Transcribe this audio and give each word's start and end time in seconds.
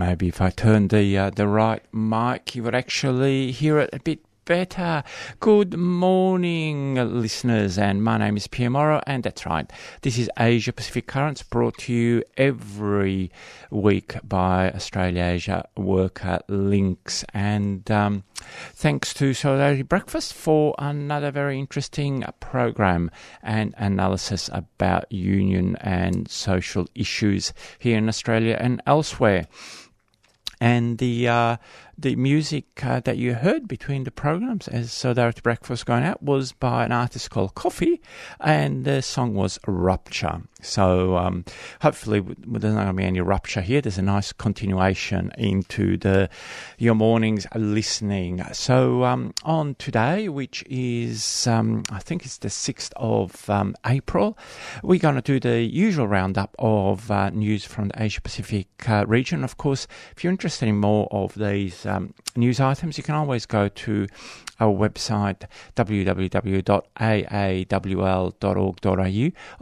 Maybe 0.00 0.28
if 0.28 0.40
I 0.40 0.48
turn 0.48 0.88
the 0.88 1.18
uh, 1.18 1.28
the 1.28 1.46
right 1.46 1.82
mic, 1.92 2.54
you 2.54 2.62
would 2.62 2.74
actually 2.74 3.52
hear 3.52 3.78
it 3.78 3.90
a 3.92 3.98
bit 3.98 4.20
better. 4.46 5.04
Good 5.40 5.76
morning, 5.76 6.94
listeners, 6.94 7.76
and 7.76 8.02
my 8.02 8.16
name 8.16 8.38
is 8.38 8.46
Pierre 8.46 8.70
Morrow, 8.70 9.02
and 9.06 9.22
that's 9.22 9.44
right. 9.44 9.70
This 10.00 10.16
is 10.16 10.30
Asia 10.38 10.72
Pacific 10.72 11.06
Currents, 11.06 11.42
brought 11.42 11.76
to 11.80 11.92
you 11.92 12.24
every 12.38 13.30
week 13.70 14.16
by 14.24 14.70
Australia 14.70 15.22
Asia 15.22 15.68
Worker 15.76 16.40
Links, 16.48 17.22
and 17.34 17.90
um, 17.90 18.24
thanks 18.72 19.12
to 19.12 19.34
Solidarity 19.34 19.82
Breakfast 19.82 20.32
for 20.32 20.74
another 20.78 21.30
very 21.30 21.58
interesting 21.58 22.24
program 22.40 23.10
and 23.42 23.74
analysis 23.76 24.48
about 24.50 25.12
union 25.12 25.76
and 25.76 26.26
social 26.30 26.86
issues 26.94 27.52
here 27.78 27.98
in 27.98 28.08
Australia 28.08 28.56
and 28.58 28.80
elsewhere 28.86 29.46
and 30.60 30.98
the 30.98 31.28
uh, 31.28 31.56
the 32.00 32.16
music 32.16 32.64
uh, 32.82 33.00
that 33.00 33.18
you 33.18 33.34
heard 33.34 33.68
between 33.68 34.04
the 34.04 34.10
programs 34.10 34.68
as 34.68 34.90
Solidarity 34.90 35.40
Breakfast 35.42 35.84
going 35.84 36.04
out 36.04 36.22
was 36.22 36.52
by 36.52 36.84
an 36.84 36.92
artist 36.92 37.30
called 37.30 37.54
Coffee, 37.54 38.00
and 38.40 38.84
the 38.84 39.02
song 39.02 39.34
was 39.34 39.58
Rupture. 39.66 40.42
So 40.62 41.16
um, 41.16 41.44
hopefully 41.80 42.20
there's 42.20 42.74
not 42.74 42.84
going 42.84 42.86
to 42.88 42.92
be 42.92 43.04
any 43.04 43.20
rupture 43.20 43.60
here. 43.60 43.80
There's 43.80 43.98
a 43.98 44.02
nice 44.02 44.32
continuation 44.32 45.32
into 45.38 45.96
the 45.96 46.28
your 46.78 46.94
mornings 46.94 47.46
listening. 47.54 48.42
So 48.52 49.04
um, 49.04 49.32
on 49.44 49.74
today, 49.76 50.28
which 50.28 50.62
is 50.68 51.46
um, 51.46 51.82
I 51.90 51.98
think 51.98 52.24
it's 52.24 52.38
the 52.38 52.50
sixth 52.50 52.92
of 52.96 53.48
um, 53.48 53.74
April, 53.86 54.36
we're 54.82 54.98
going 54.98 55.14
to 55.16 55.22
do 55.22 55.40
the 55.40 55.60
usual 55.62 56.08
roundup 56.08 56.54
of 56.58 57.10
uh, 57.10 57.30
news 57.30 57.64
from 57.64 57.88
the 57.88 58.02
Asia 58.02 58.20
Pacific 58.20 58.68
uh, 58.88 59.04
region. 59.06 59.44
Of 59.44 59.56
course, 59.56 59.86
if 60.14 60.22
you're 60.22 60.30
interested 60.30 60.68
in 60.68 60.76
more 60.76 61.08
of 61.10 61.34
these 61.34 61.86
um, 61.90 62.14
news 62.36 62.60
items, 62.60 62.96
you 62.96 63.04
can 63.04 63.14
always 63.14 63.46
go 63.46 63.68
to 63.68 64.06
our 64.60 64.72
website 64.72 65.42
www.aawl.org.au 65.74 66.84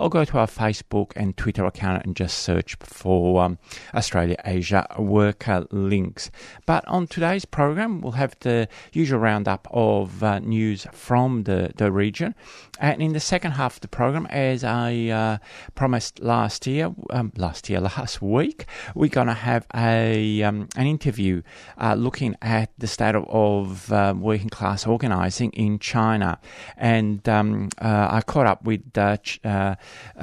or 0.03 0.11
go 0.11 0.25
to 0.25 0.39
our 0.39 0.47
Facebook 0.47 1.13
and 1.17 1.37
Twitter 1.37 1.65
account 1.65 2.05
and 2.05 2.17
just 2.17 2.39
search 2.39 2.77
for 2.81 3.43
um, 3.43 3.59
Australia 3.95 4.37
Asia 4.45 4.87
Worker 4.99 5.67
Links. 5.71 6.31
But 6.67 6.87
on 6.89 7.07
today's 7.07 7.45
program, 7.45 8.01
we'll 8.01 8.13
have 8.13 8.35
the 8.41 8.69
usual 8.93 9.21
roundup 9.21 9.69
of 9.71 10.23
uh, 10.23 10.41
news 10.41 10.87
from 10.93 11.45
the, 11.45 11.71
the 11.77 11.93
region. 11.93 12.35
And 12.81 13.01
in 13.03 13.13
the 13.13 13.21
second 13.21 13.53
half 13.53 13.77
of 13.77 13.81
the 13.81 13.89
program, 13.89 14.27
as 14.27 14.65
I 14.65 15.07
uh, 15.07 15.39
promised 15.75 16.21
last 16.21 16.67
year, 16.67 16.93
um, 17.11 17.33
last 17.37 17.69
year, 17.69 17.81
last 17.99 18.21
week, 18.21 18.67
we're 18.95 19.09
going 19.09 19.27
to 19.29 19.35
have 19.35 19.67
a 19.75 20.43
um, 20.43 20.69
an 20.77 20.87
interview 20.87 21.43
uh, 21.79 21.95
looking 22.09 22.35
at 22.41 22.71
the 22.79 22.87
state 22.87 23.15
of, 23.15 23.27
of 23.29 23.93
uh, 23.93 24.15
working 24.17 24.49
class 24.49 24.87
organising 24.87 25.51
in 25.51 25.79
China. 25.79 26.39
And 26.79 27.29
um, 27.29 27.69
uh, 27.77 28.09
I 28.11 28.23
caught 28.23 28.47
up 28.47 28.65
with 28.65 28.81
uh, 28.97 29.19
Ch- 29.19 29.41
uh, 29.45 29.75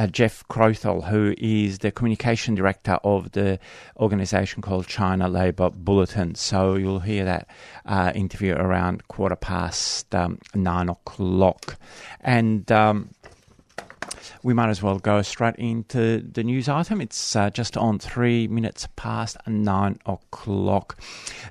Jeff 0.10 0.44
Crothall, 0.48 1.08
who 1.08 1.36
is 1.38 1.78
the 1.80 1.92
communication 1.92 2.56
director 2.56 2.98
of 3.04 3.34
the 3.34 3.60
organisation 3.98 4.64
called 4.64 4.88
China 4.88 5.30
Labour 5.30 5.70
Bulletin. 5.70 6.34
So 6.34 6.74
you'll 6.74 7.02
hear 7.02 7.24
that 7.26 8.16
interview 8.16 8.56
around 8.56 9.08
quarter 9.08 9.36
past 9.36 10.16
um, 10.16 10.40
nine 10.56 10.90
o'clock. 10.90 11.78
And 12.22 12.72
um, 12.72 13.12
we 14.46 14.54
might 14.54 14.70
as 14.70 14.84
well 14.84 15.00
go 15.00 15.24
straight 15.24 15.56
into 15.56 16.20
the 16.22 16.44
news 16.44 16.70
item. 16.70 17.02
It's 17.02 17.36
uh, 17.36 17.50
just 17.50 17.76
on 17.78 17.98
three 17.98 18.48
minutes 18.48 18.88
past 18.96 19.38
nine 19.48 19.98
o'clock. 20.06 21.02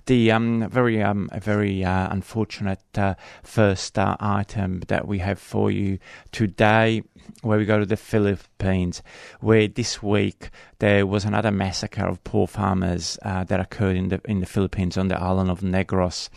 The 0.06 0.31
um, 0.31 0.69
very, 0.71 1.03
um, 1.03 1.28
very 1.41 1.84
uh, 1.84 2.09
unfortunate 2.12 2.78
uh, 2.97 3.16
first 3.43 3.99
uh, 3.99 4.16
item 4.21 4.84
that 4.87 5.09
we 5.09 5.19
have 5.19 5.41
for 5.41 5.72
you 5.72 5.99
today, 6.31 7.03
where 7.43 7.59
we 7.59 7.65
go 7.65 7.81
to 7.81 7.87
the 7.87 7.97
Philippines, 7.97 9.03
where 9.41 9.66
this 9.66 10.00
week 10.00 10.50
there 10.78 11.04
was 11.04 11.25
another 11.25 11.50
massacre 11.50 12.06
of 12.06 12.22
poor 12.22 12.47
farmers 12.47 13.19
uh, 13.22 13.43
that 13.43 13.59
occurred 13.59 13.97
in 13.97 14.06
the 14.06 14.21
in 14.27 14.38
the 14.38 14.47
Philippines 14.47 14.97
on 14.97 15.09
the 15.09 15.21
island 15.21 15.50
of 15.50 15.62
Negros. 15.62 16.28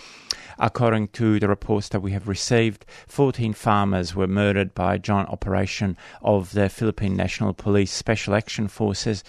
According 0.60 1.10
to 1.10 1.40
the 1.40 1.48
reports 1.48 1.90
that 1.90 2.02
we 2.02 2.14
have 2.14 2.28
received, 2.28 2.86
14 3.08 3.54
farmers 3.54 4.16
were 4.16 4.28
murdered 4.28 4.74
by 4.74 4.96
a 4.96 5.00
joint 5.00 5.30
operation 5.30 5.96
of 6.22 6.47
the 6.52 6.70
Philippine 6.70 7.16
National 7.16 7.54
Police 7.54 7.92
Special 7.92 8.34
Action 8.36 8.68
Forces 8.68 9.24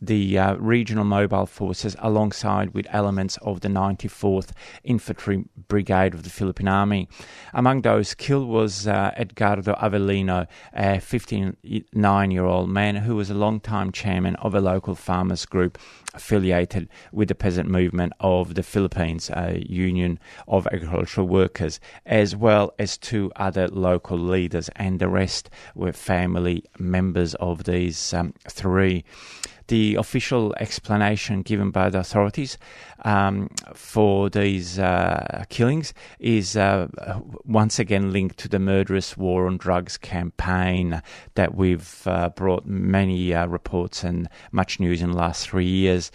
the 0.00 0.38
uh, 0.38 0.54
regional 0.56 1.04
mobile 1.04 1.46
forces 1.46 1.94
alongside 1.98 2.72
with 2.72 2.86
elements 2.90 3.36
of 3.42 3.60
the 3.60 3.68
94th 3.68 4.50
Infantry 4.84 5.44
Brigade 5.68 6.14
of 6.14 6.22
the 6.22 6.30
Philippine 6.30 6.68
Army. 6.68 7.08
Among 7.52 7.82
those 7.82 8.14
killed 8.14 8.48
was 8.48 8.86
uh, 8.86 9.12
Edgardo 9.16 9.74
Avellino, 9.74 10.46
a 10.72 11.00
59 11.00 12.30
year 12.30 12.44
old 12.44 12.70
man 12.70 12.96
who 12.96 13.16
was 13.16 13.30
a 13.30 13.34
long-time 13.34 13.92
chairman 13.92 14.36
of 14.36 14.54
a 14.54 14.60
local 14.60 14.94
farmers 14.94 15.44
group 15.46 15.78
affiliated 16.14 16.88
with 17.12 17.28
the 17.28 17.34
peasant 17.34 17.68
movement 17.68 18.12
of 18.20 18.54
the 18.54 18.62
Philippines, 18.62 19.30
a 19.30 19.62
union 19.68 20.18
of 20.48 20.66
agricultural 20.68 21.26
workers, 21.26 21.78
as 22.06 22.34
well 22.34 22.72
as 22.78 22.98
two 22.98 23.30
other 23.36 23.68
local 23.68 24.18
leaders, 24.18 24.68
and 24.76 24.98
the 24.98 25.08
rest 25.08 25.50
were 25.74 25.92
family 25.92 26.64
members 26.78 27.34
of 27.36 27.64
these 27.64 28.12
um, 28.14 28.34
three 28.48 29.04
the 29.70 29.94
official 29.94 30.52
explanation 30.58 31.42
given 31.42 31.70
by 31.70 31.88
the 31.88 32.00
authorities 32.00 32.58
um, 33.04 33.48
for 33.72 34.28
these 34.28 34.80
uh, 34.80 35.44
killings 35.48 35.94
is 36.18 36.56
uh, 36.56 36.88
once 37.44 37.78
again 37.78 38.12
linked 38.12 38.36
to 38.36 38.48
the 38.48 38.58
murderous 38.58 39.16
war 39.16 39.46
on 39.46 39.56
drugs 39.56 39.96
campaign 39.96 41.00
that 41.36 41.54
we've 41.54 42.02
uh, 42.06 42.28
brought 42.30 42.66
many 42.66 43.32
uh, 43.32 43.46
reports 43.46 44.02
and 44.02 44.28
much 44.50 44.80
news 44.80 45.00
in 45.00 45.12
the 45.12 45.16
last 45.16 45.48
three 45.48 45.68
years 45.68 46.10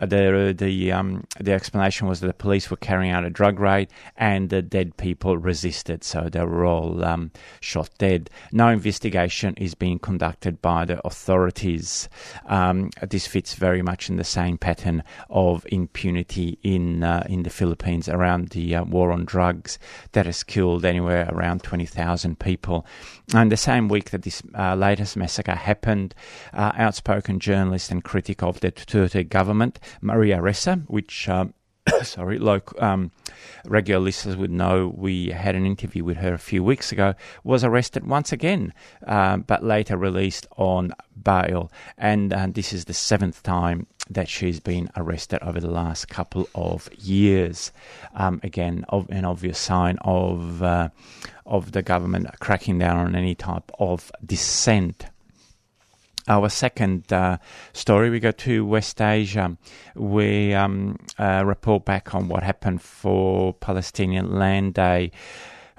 the 0.00 0.54
the 0.56 0.92
um, 0.92 1.24
the 1.38 1.52
explanation 1.52 2.08
was 2.08 2.20
that 2.20 2.26
the 2.26 2.34
police 2.34 2.70
were 2.70 2.76
carrying 2.76 3.12
out 3.12 3.24
a 3.24 3.30
drug 3.30 3.60
raid 3.60 3.88
and 4.16 4.50
the 4.50 4.62
dead 4.62 4.96
people 4.96 5.38
resisted, 5.38 6.02
so 6.02 6.28
they 6.28 6.44
were 6.44 6.64
all 6.64 7.04
um, 7.04 7.30
shot 7.60 7.90
dead. 7.98 8.30
No 8.52 8.68
investigation 8.68 9.54
is 9.56 9.74
being 9.74 9.98
conducted 9.98 10.60
by 10.60 10.84
the 10.84 11.04
authorities. 11.06 12.08
Um, 12.46 12.90
this 13.02 13.26
fits 13.26 13.54
very 13.54 13.82
much 13.82 14.08
in 14.10 14.16
the 14.16 14.24
same 14.24 14.58
pattern 14.58 15.02
of 15.28 15.66
impunity 15.70 16.58
in 16.62 17.02
uh, 17.02 17.24
in 17.28 17.42
the 17.42 17.50
Philippines 17.50 18.08
around 18.08 18.48
the 18.48 18.76
uh, 18.76 18.84
war 18.84 19.12
on 19.12 19.24
drugs 19.24 19.78
that 20.12 20.26
has 20.26 20.42
killed 20.42 20.84
anywhere 20.84 21.28
around 21.30 21.62
twenty 21.62 21.86
thousand 21.86 22.38
people. 22.38 22.86
And 23.34 23.50
the 23.50 23.56
same 23.56 23.88
week 23.88 24.10
that 24.10 24.22
this 24.22 24.42
uh, 24.56 24.74
latest 24.74 25.16
massacre 25.16 25.54
happened, 25.54 26.14
uh, 26.52 26.72
outspoken 26.76 27.40
journalist 27.40 27.90
and 27.90 28.04
critic 28.04 28.42
of 28.42 28.60
the 28.60 28.72
Duterte 28.72 29.28
government 29.28 29.80
Maria 30.00 30.38
Ressa, 30.38 30.84
which 30.88 31.28
um, 31.28 31.54
sorry, 32.02 32.38
local, 32.38 32.82
um, 32.82 33.10
regular 33.66 34.00
listeners 34.00 34.36
would 34.36 34.50
know 34.50 34.92
we 34.96 35.30
had 35.30 35.54
an 35.54 35.66
interview 35.66 36.04
with 36.04 36.16
her 36.16 36.32
a 36.32 36.38
few 36.38 36.62
weeks 36.62 36.92
ago, 36.92 37.14
was 37.42 37.62
arrested 37.64 38.06
once 38.06 38.32
again, 38.32 38.72
um, 39.06 39.42
but 39.42 39.62
later 39.62 39.96
released 39.96 40.46
on 40.56 40.92
bail. 41.22 41.70
And 41.98 42.32
uh, 42.32 42.48
this 42.50 42.72
is 42.72 42.86
the 42.86 42.94
seventh 42.94 43.42
time 43.42 43.86
that 44.10 44.28
she's 44.28 44.60
been 44.60 44.90
arrested 44.96 45.42
over 45.42 45.60
the 45.60 45.70
last 45.70 46.08
couple 46.08 46.48
of 46.54 46.88
years. 46.94 47.72
Um, 48.14 48.40
again, 48.42 48.84
of, 48.88 49.08
an 49.10 49.24
obvious 49.24 49.58
sign 49.58 49.98
of 50.02 50.62
uh, 50.62 50.88
of 51.46 51.72
the 51.72 51.82
government 51.82 52.26
cracking 52.40 52.78
down 52.78 52.96
on 52.96 53.14
any 53.14 53.34
type 53.34 53.70
of 53.78 54.10
dissent 54.24 55.06
our 56.28 56.48
second 56.48 57.12
uh, 57.12 57.38
story, 57.72 58.10
we 58.10 58.20
go 58.20 58.30
to 58.32 58.64
West 58.64 59.00
Asia. 59.00 59.56
We 59.94 60.54
um, 60.54 60.98
uh, 61.18 61.42
report 61.44 61.84
back 61.84 62.14
on 62.14 62.28
what 62.28 62.42
happened 62.42 62.82
for 62.82 63.54
Palestinian 63.54 64.38
Land 64.38 64.74
Day. 64.74 65.12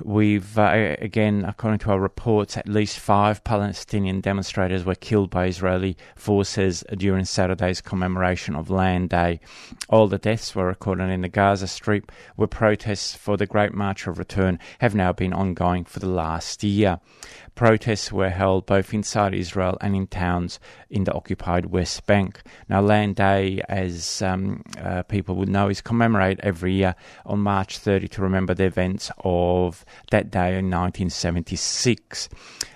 We've, 0.03 0.57
uh, 0.57 0.97
again, 0.99 1.45
according 1.47 1.79
to 1.79 1.91
our 1.91 1.99
reports, 1.99 2.57
at 2.57 2.67
least 2.67 2.99
five 2.99 3.45
Palestinian 3.45 4.19
demonstrators 4.19 4.83
were 4.83 4.95
killed 4.95 5.29
by 5.29 5.45
Israeli 5.45 5.95
forces 6.17 6.83
during 6.97 7.23
Saturday's 7.23 7.79
commemoration 7.79 8.55
of 8.55 8.69
Land 8.69 9.11
Day. 9.11 9.39
All 9.89 10.09
the 10.09 10.17
deaths 10.17 10.53
were 10.53 10.67
recorded 10.67 11.09
in 11.09 11.21
the 11.21 11.29
Gaza 11.29 11.67
Strip, 11.67 12.11
where 12.35 12.47
protests 12.47 13.15
for 13.15 13.37
the 13.37 13.45
Great 13.45 13.73
March 13.73 14.05
of 14.05 14.19
Return 14.19 14.59
have 14.79 14.95
now 14.95 15.13
been 15.13 15.31
ongoing 15.31 15.85
for 15.85 15.99
the 15.99 16.09
last 16.09 16.61
year. 16.61 16.99
Protests 17.55 18.11
were 18.11 18.29
held 18.29 18.65
both 18.65 18.93
inside 18.93 19.33
Israel 19.33 19.77
and 19.79 19.95
in 19.95 20.07
towns 20.07 20.59
in 20.89 21.05
the 21.05 21.13
occupied 21.13 21.67
West 21.67 22.05
Bank. 22.05 22.41
Now, 22.67 22.81
Land 22.81 23.15
Day, 23.15 23.61
as 23.69 24.21
um, 24.21 24.61
uh, 24.77 25.03
people 25.03 25.35
would 25.35 25.47
know, 25.47 25.69
is 25.69 25.79
commemorated 25.79 26.41
every 26.41 26.73
year 26.73 26.95
on 27.25 27.39
March 27.39 27.77
30 27.77 28.09
to 28.09 28.21
remember 28.21 28.53
the 28.53 28.65
events 28.65 29.09
of 29.23 29.85
that 30.11 30.29
day 30.29 30.49
in 30.57 30.69
1976. 30.69 32.27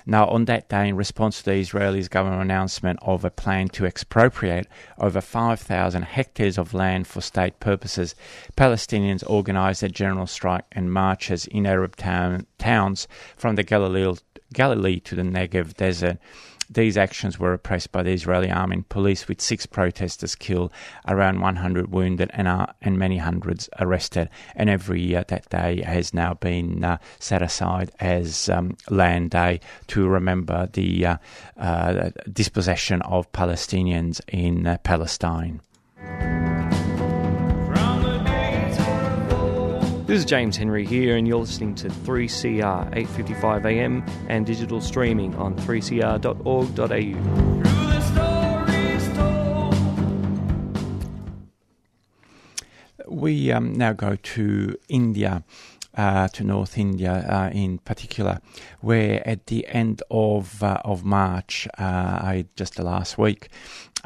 Now, 0.05 0.27
on 0.27 0.45
that 0.45 0.69
day, 0.69 0.87
in 0.87 0.95
response 0.95 1.39
to 1.39 1.45
the 1.45 1.57
Israeli 1.57 2.01
government 2.07 2.41
announcement 2.41 2.99
of 3.03 3.23
a 3.25 3.29
plan 3.29 3.67
to 3.69 3.85
expropriate 3.85 4.65
over 4.97 5.21
5,000 5.21 6.01
hectares 6.01 6.57
of 6.57 6.73
land 6.73 7.05
for 7.05 7.21
state 7.21 7.59
purposes, 7.59 8.15
Palestinians 8.57 9.23
organised 9.25 9.83
a 9.83 9.89
general 9.89 10.25
strike 10.25 10.65
and 10.71 10.91
marches 10.91 11.45
in 11.47 11.67
Arab 11.67 11.95
town, 11.95 12.47
towns 12.57 13.07
from 13.37 13.55
the 13.55 13.63
Galilee 13.63 14.15
Galilee 14.53 14.99
to 15.01 15.15
the 15.15 15.21
Negev 15.21 15.75
desert. 15.75 16.17
These 16.71 16.97
actions 16.97 17.39
were 17.39 17.49
repressed 17.49 17.91
by 17.91 18.03
the 18.03 18.11
Israeli 18.11 18.51
army 18.51 18.75
and 18.75 18.89
police, 18.89 19.27
with 19.27 19.41
six 19.41 19.65
protesters 19.65 20.35
killed, 20.35 20.71
around 21.07 21.41
100 21.41 21.91
wounded, 21.91 22.29
and, 22.31 22.47
uh, 22.47 22.67
and 22.79 22.99
many 22.99 23.17
hundreds 23.17 23.69
arrested. 23.79 24.29
And 24.55 24.69
every 24.69 25.01
year 25.01 25.25
that 25.29 25.49
day 25.49 25.81
has 25.81 26.13
now 26.13 26.35
been 26.35 26.83
uh, 26.83 26.99
set 27.17 27.41
aside 27.41 27.91
as 27.99 28.49
um, 28.49 28.77
Land 28.87 29.31
Day 29.31 29.61
to 29.87 30.07
remember 30.07 30.69
the 30.71 31.05
uh, 31.05 31.17
uh 31.57 32.11
dispossession 32.31 33.01
of 33.01 33.31
Palestinians 33.31 34.21
in 34.27 34.67
uh, 34.67 34.77
Palestine. 34.83 35.61
This 40.09 40.21
is 40.21 40.25
James 40.25 40.57
Henry 40.57 40.83
here, 40.87 41.17
and 41.17 41.27
you're 41.27 41.37
listening 41.37 41.75
to 41.75 41.87
3CR 41.87 42.89
8:55 42.95 43.63
AM 43.67 44.03
and 44.27 44.43
digital 44.43 44.81
streaming 44.81 45.35
on 45.35 45.55
3cr.org.au. 45.55 46.25
We 53.07 53.51
um, 53.51 53.73
now 53.73 53.93
go 53.93 54.15
to 54.15 54.75
India. 54.87 55.43
Uh, 55.99 56.29
to 56.29 56.45
North 56.45 56.77
India 56.77 57.25
uh, 57.27 57.49
in 57.51 57.77
particular, 57.79 58.39
where 58.79 59.21
at 59.27 59.47
the 59.47 59.67
end 59.67 60.01
of 60.09 60.63
uh, 60.63 60.79
of 60.85 61.03
March, 61.03 61.67
I 61.77 62.45
just 62.55 62.75
the 62.75 62.83
last 62.83 63.17
week, 63.17 63.49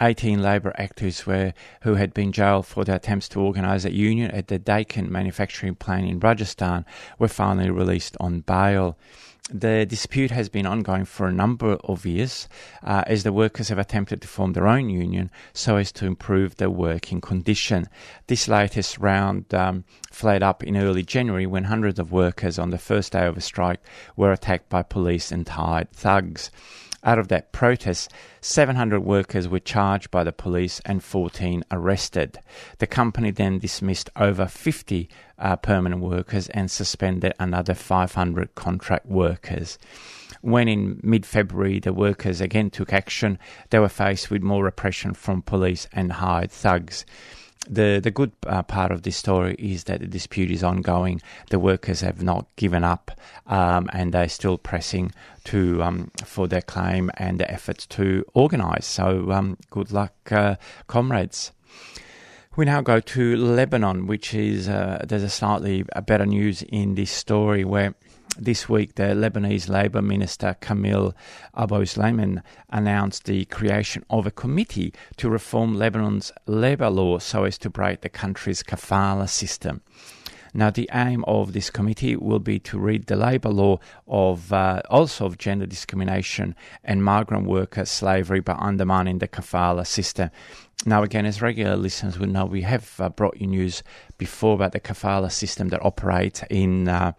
18 0.02 0.42
Labour 0.42 0.74
activists 0.80 1.28
were, 1.28 1.54
who 1.84 1.94
had 1.94 2.12
been 2.12 2.32
jailed 2.32 2.66
for 2.66 2.84
their 2.84 2.96
attempts 2.96 3.30
to 3.30 3.40
organise 3.42 3.86
a 3.86 3.94
union 3.94 4.32
at 4.32 4.48
the 4.48 4.58
Daikin 4.58 5.10
manufacturing 5.10 5.76
plant 5.76 6.08
in 6.08 6.20
Rajasthan 6.20 6.84
were 7.20 7.28
finally 7.28 7.70
released 7.70 8.18
on 8.20 8.40
bail. 8.40 8.98
The 9.52 9.86
dispute 9.86 10.32
has 10.32 10.48
been 10.48 10.66
ongoing 10.66 11.04
for 11.04 11.28
a 11.28 11.34
number 11.34 11.74
of 11.84 12.06
years 12.06 12.48
uh, 12.82 13.04
as 13.08 13.24
the 13.24 13.34
workers 13.34 13.68
have 13.68 13.78
attempted 13.78 14.22
to 14.22 14.28
form 14.28 14.54
their 14.54 14.68
own 14.68 14.88
union 14.88 15.30
so 15.52 15.76
as 15.76 15.92
to 15.94 16.06
improve 16.06 16.56
their 16.56 16.70
working 16.70 17.20
condition. 17.20 17.90
This 18.28 18.48
latest 18.48 18.98
round 19.00 19.54
um, 19.54 19.84
flared 20.12 20.44
up 20.44 20.64
in 20.64 20.78
early 20.78 21.04
January 21.04 21.46
when 21.46 21.66
hundreds 21.66 22.00
of 22.00 22.14
workers 22.14 22.58
on 22.58 22.70
the 22.70 22.78
first 22.78 23.12
day 23.12 23.28
of 23.28 23.36
a 23.36 23.42
strike 23.42 23.82
were 24.16 24.32
attacked 24.32 24.70
by 24.70 24.82
police 24.82 25.30
and 25.30 25.48
hired 25.48 25.92
thugs. 25.92 26.50
Out 27.06 27.20
of 27.20 27.28
that 27.28 27.52
protest, 27.52 28.12
700 28.40 29.02
workers 29.02 29.48
were 29.50 29.60
charged 29.60 30.10
by 30.10 30.24
the 30.24 30.32
police 30.32 30.80
and 30.86 31.04
14 31.04 31.64
arrested. 31.70 32.40
The 32.78 32.88
company 32.88 33.30
then 33.30 33.60
dismissed 33.60 34.10
over 34.16 34.46
50 34.46 35.10
uh, 35.38 35.58
permanent 35.58 36.02
workers 36.02 36.48
and 36.50 36.72
suspended 36.72 37.34
another 37.40 37.74
500 37.74 38.56
contract 38.56 39.06
workers. 39.08 39.78
When 40.40 40.70
in 40.70 41.02
mid 41.04 41.26
February 41.26 41.80
the 41.80 41.94
workers 41.94 42.40
again 42.40 42.70
took 42.70 42.94
action, 42.94 43.38
they 43.70 43.80
were 43.80 43.90
faced 43.90 44.32
with 44.32 44.42
more 44.42 44.64
repression 44.64 45.14
from 45.14 45.42
police 45.42 45.88
and 45.92 46.14
hired 46.14 46.52
thugs 46.52 47.06
the 47.70 48.00
the 48.04 48.12
good 48.12 48.32
uh, 48.46 48.64
part 48.64 48.92
of 48.92 49.04
this 49.04 49.18
story 49.18 49.56
is 49.58 49.86
that 49.86 50.02
the 50.02 50.08
dispute 50.08 50.52
is 50.52 50.64
ongoing. 50.64 51.22
The 51.50 51.60
workers 51.60 52.02
have 52.02 52.22
not 52.22 52.48
given 52.56 52.84
up, 52.84 53.12
um, 53.48 53.90
and 53.94 54.14
they're 54.14 54.30
still 54.30 54.58
pressing 54.58 55.12
to 55.46 55.82
um, 55.84 56.12
for 56.26 56.48
their 56.48 56.62
claim 56.62 57.12
and 57.18 57.40
their 57.40 57.52
efforts 57.52 57.86
to 57.88 58.26
organise. 58.34 58.86
So 58.86 59.32
um, 59.32 59.58
good 59.70 59.92
luck, 59.92 60.14
uh, 60.32 60.56
comrades. 60.88 61.52
We 62.56 62.66
now 62.66 62.82
go 62.82 63.00
to 63.00 63.36
Lebanon, 63.36 64.06
which 64.06 64.34
is 64.36 64.70
uh, 64.70 65.04
there's 65.08 65.24
a 65.24 65.30
slightly 65.30 65.86
better 66.06 66.26
news 66.26 66.62
in 66.62 66.94
this 66.94 67.10
story 67.10 67.66
where 67.66 67.96
this 68.38 68.68
week, 68.68 68.96
the 68.96 69.04
Lebanese 69.04 69.70
Labour 69.70 70.02
Minister 70.02 70.56
Kamil 70.60 71.14
Sleiman 71.56 72.42
announced 72.70 73.26
the 73.26 73.46
creation 73.46 74.04
of 74.10 74.26
a 74.26 74.32
committee 74.32 74.94
to 75.18 75.30
reform 75.30 75.76
Lebanon's 75.76 76.32
labour 76.48 76.90
law 76.90 77.20
so 77.20 77.44
as 77.44 77.58
to 77.60 77.70
break 77.70 78.02
the 78.02 78.10
country's 78.10 78.64
kafala 78.64 79.30
system. 79.30 79.82
Now, 80.56 80.70
the 80.70 80.90
aim 80.94 81.24
of 81.26 81.54
this 81.54 81.72
committee 81.72 82.16
will 82.16 82.40
be 82.40 82.60
to 82.60 82.78
read 82.78 83.08
the 83.08 83.16
labour 83.16 83.50
law 83.50 83.80
of 84.08 84.54
uh, 84.54 84.84
also 84.90 85.26
of 85.26 85.40
gender 85.40 85.66
discrimination 85.66 86.56
and 86.84 87.04
migrant 87.04 87.48
worker 87.48 87.86
slavery 87.86 88.40
by 88.40 88.54
undermining 88.54 89.18
the 89.18 89.28
kafala 89.28 89.86
system. 89.88 90.30
Now, 90.86 91.02
again, 91.02 91.26
as 91.26 91.42
regular 91.42 91.76
listeners 91.76 92.20
will 92.20 92.28
know, 92.28 92.46
we 92.46 92.62
have 92.64 93.00
uh, 93.00 93.10
brought 93.10 93.38
you 93.38 93.48
news 93.48 93.82
before 94.18 94.54
about 94.54 94.74
the 94.74 94.80
kafala 94.80 95.32
system 95.32 95.70
that 95.70 95.84
operates 95.84 96.44
in. 96.50 96.88
Uh, 96.88 97.14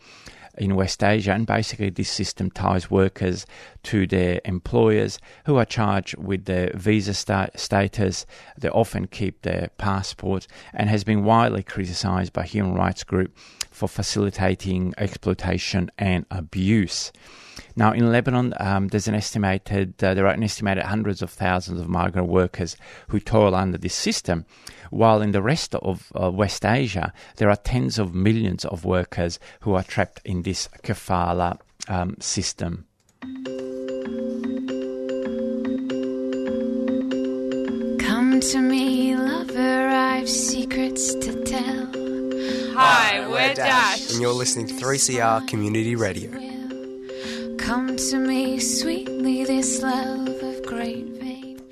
in 0.56 0.74
West 0.76 1.02
Asia, 1.02 1.32
and 1.32 1.46
basically 1.46 1.90
this 1.90 2.10
system 2.10 2.50
ties 2.50 2.90
workers 2.90 3.46
to 3.84 4.06
their 4.06 4.40
employers 4.44 5.18
who 5.46 5.56
are 5.56 5.64
charged 5.64 6.16
with 6.16 6.44
their 6.44 6.70
visa 6.74 7.14
sta- 7.14 7.48
status. 7.56 8.26
They 8.58 8.68
often 8.68 9.06
keep 9.06 9.42
their 9.42 9.70
passports 9.78 10.46
and 10.72 10.88
has 10.88 11.04
been 11.04 11.24
widely 11.24 11.62
criticised 11.62 12.32
by 12.32 12.44
human 12.44 12.74
rights 12.74 13.04
groups 13.04 13.40
for 13.74 13.88
facilitating 13.88 14.94
exploitation 14.96 15.90
and 15.98 16.24
abuse. 16.30 17.10
Now, 17.74 17.92
in 17.92 18.12
Lebanon, 18.12 18.54
um, 18.58 18.88
there's 18.88 19.08
an 19.08 19.16
estimated 19.16 20.02
uh, 20.02 20.14
there 20.14 20.26
are 20.26 20.32
an 20.32 20.44
estimated 20.44 20.84
hundreds 20.84 21.22
of 21.22 21.30
thousands 21.30 21.80
of 21.80 21.88
migrant 21.88 22.28
workers 22.28 22.76
who 23.08 23.18
toil 23.18 23.54
under 23.54 23.76
this 23.76 23.94
system, 23.94 24.46
while 24.90 25.20
in 25.20 25.32
the 25.32 25.42
rest 25.42 25.74
of 25.74 26.12
uh, 26.20 26.30
West 26.30 26.64
Asia, 26.64 27.12
there 27.36 27.50
are 27.50 27.56
tens 27.56 27.98
of 27.98 28.14
millions 28.14 28.64
of 28.64 28.84
workers 28.84 29.40
who 29.60 29.74
are 29.74 29.82
trapped 29.82 30.20
in 30.24 30.42
this 30.42 30.68
kafala 30.84 31.58
um, 31.88 32.16
system. 32.20 32.86
Come 37.98 38.38
to 38.40 38.58
me, 38.60 39.16
lover, 39.16 39.88
I've 39.88 40.28
secrets 40.28 41.14
to 41.16 41.42
tell. 41.42 41.93
Hi, 42.46 43.26
we're 43.26 43.54
Dash. 43.54 44.10
And 44.12 44.20
you're 44.20 44.34
listening 44.34 44.66
to 44.66 44.74
3CR 44.74 45.48
Community 45.48 45.96
Radio. 45.96 46.30
Come 47.56 47.96
to 47.96 48.18
me, 48.18 48.60
sweetly, 48.60 49.44
this 49.44 49.80
love 49.80 50.28
of 50.28 50.62
great 50.66 51.06
vein. 51.06 51.62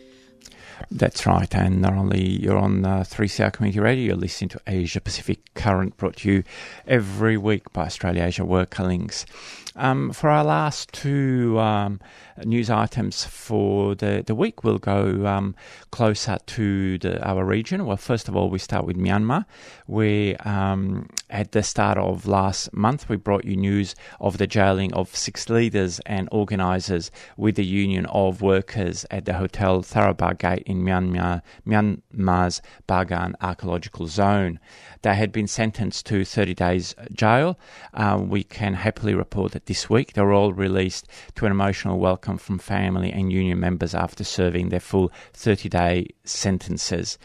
that's 0.90 1.26
right, 1.26 1.54
and 1.54 1.82
not 1.82 1.92
only 1.92 2.22
you're 2.26 2.56
on 2.56 2.86
uh, 2.86 3.00
3CR 3.00 3.52
Community 3.52 3.80
Radio, 3.80 4.06
you're 4.06 4.16
listening 4.16 4.48
to 4.50 4.60
Asia 4.66 5.02
Pacific 5.02 5.40
Current, 5.54 5.98
brought 5.98 6.16
to 6.16 6.30
you 6.30 6.44
every 6.86 7.36
week 7.36 7.70
by 7.74 7.84
Australia 7.84 8.24
Asia 8.24 8.44
Worker 8.44 8.84
Links. 8.84 9.26
Um, 9.74 10.12
for 10.12 10.28
our 10.28 10.44
last 10.44 10.92
two 10.92 11.58
um, 11.58 12.00
news 12.44 12.68
items 12.68 13.24
for 13.24 13.94
the, 13.94 14.22
the 14.26 14.34
week, 14.34 14.64
we'll 14.64 14.78
go 14.78 15.26
um, 15.26 15.54
closer 15.90 16.38
to 16.46 16.98
the, 16.98 17.26
our 17.26 17.44
region. 17.44 17.86
Well, 17.86 17.96
first 17.96 18.28
of 18.28 18.36
all, 18.36 18.50
we 18.50 18.58
start 18.58 18.84
with 18.84 18.96
Myanmar, 18.96 19.46
where 19.86 20.36
um, 20.46 21.08
at 21.30 21.52
the 21.52 21.62
start 21.62 21.96
of 21.96 22.26
last 22.26 22.72
month, 22.74 23.08
we 23.08 23.16
brought 23.16 23.44
you 23.44 23.56
news 23.56 23.94
of 24.20 24.38
the 24.38 24.46
jailing 24.46 24.92
of 24.92 25.14
six 25.16 25.48
leaders 25.48 26.00
and 26.04 26.28
organisers 26.30 27.10
with 27.36 27.56
the 27.56 27.64
Union 27.64 28.06
of 28.06 28.42
Workers 28.42 29.06
at 29.10 29.24
the 29.24 29.34
Hotel 29.34 29.82
Tharabar 29.82 30.36
Gate 30.38 30.64
in 30.66 30.82
Myanmar, 30.82 31.40
Myanmar's 31.66 32.60
Bagan 32.86 33.34
Archaeological 33.40 34.06
Zone. 34.06 34.58
They 35.02 35.14
had 35.14 35.32
been 35.32 35.48
sentenced 35.48 36.06
to 36.06 36.24
30 36.24 36.54
days 36.54 36.94
jail. 37.12 37.58
Uh, 37.92 38.22
we 38.24 38.44
can 38.44 38.74
happily 38.74 39.14
report 39.14 39.52
that 39.52 39.66
this 39.66 39.90
week. 39.90 40.12
They 40.12 40.22
were 40.22 40.32
all 40.32 40.52
released 40.52 41.08
to 41.34 41.46
an 41.46 41.52
emotional 41.52 41.98
welcome 41.98 42.38
from 42.38 42.58
family 42.58 43.12
and 43.12 43.32
union 43.32 43.60
members 43.60 43.94
after 43.94 44.24
serving 44.24 44.68
their 44.68 44.80
full 44.80 45.12
30 45.34 45.68
day 45.68 46.06
sentences. 46.24 47.18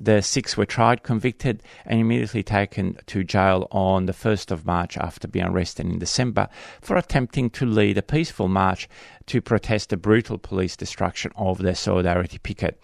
The 0.00 0.22
six 0.22 0.56
were 0.56 0.66
tried, 0.66 1.02
convicted, 1.02 1.62
and 1.84 2.00
immediately 2.00 2.42
taken 2.42 2.98
to 3.06 3.22
jail 3.22 3.68
on 3.70 4.06
the 4.06 4.12
1st 4.12 4.50
of 4.50 4.66
March 4.66 4.96
after 4.96 5.28
being 5.28 5.46
arrested 5.46 5.86
in 5.86 5.98
December 5.98 6.48
for 6.80 6.96
attempting 6.96 7.50
to 7.50 7.66
lead 7.66 7.98
a 7.98 8.02
peaceful 8.02 8.48
march 8.48 8.88
to 9.26 9.40
protest 9.40 9.90
the 9.90 9.96
brutal 9.96 10.38
police 10.38 10.76
destruction 10.76 11.30
of 11.36 11.58
their 11.58 11.74
Solidarity 11.74 12.38
picket. 12.38 12.80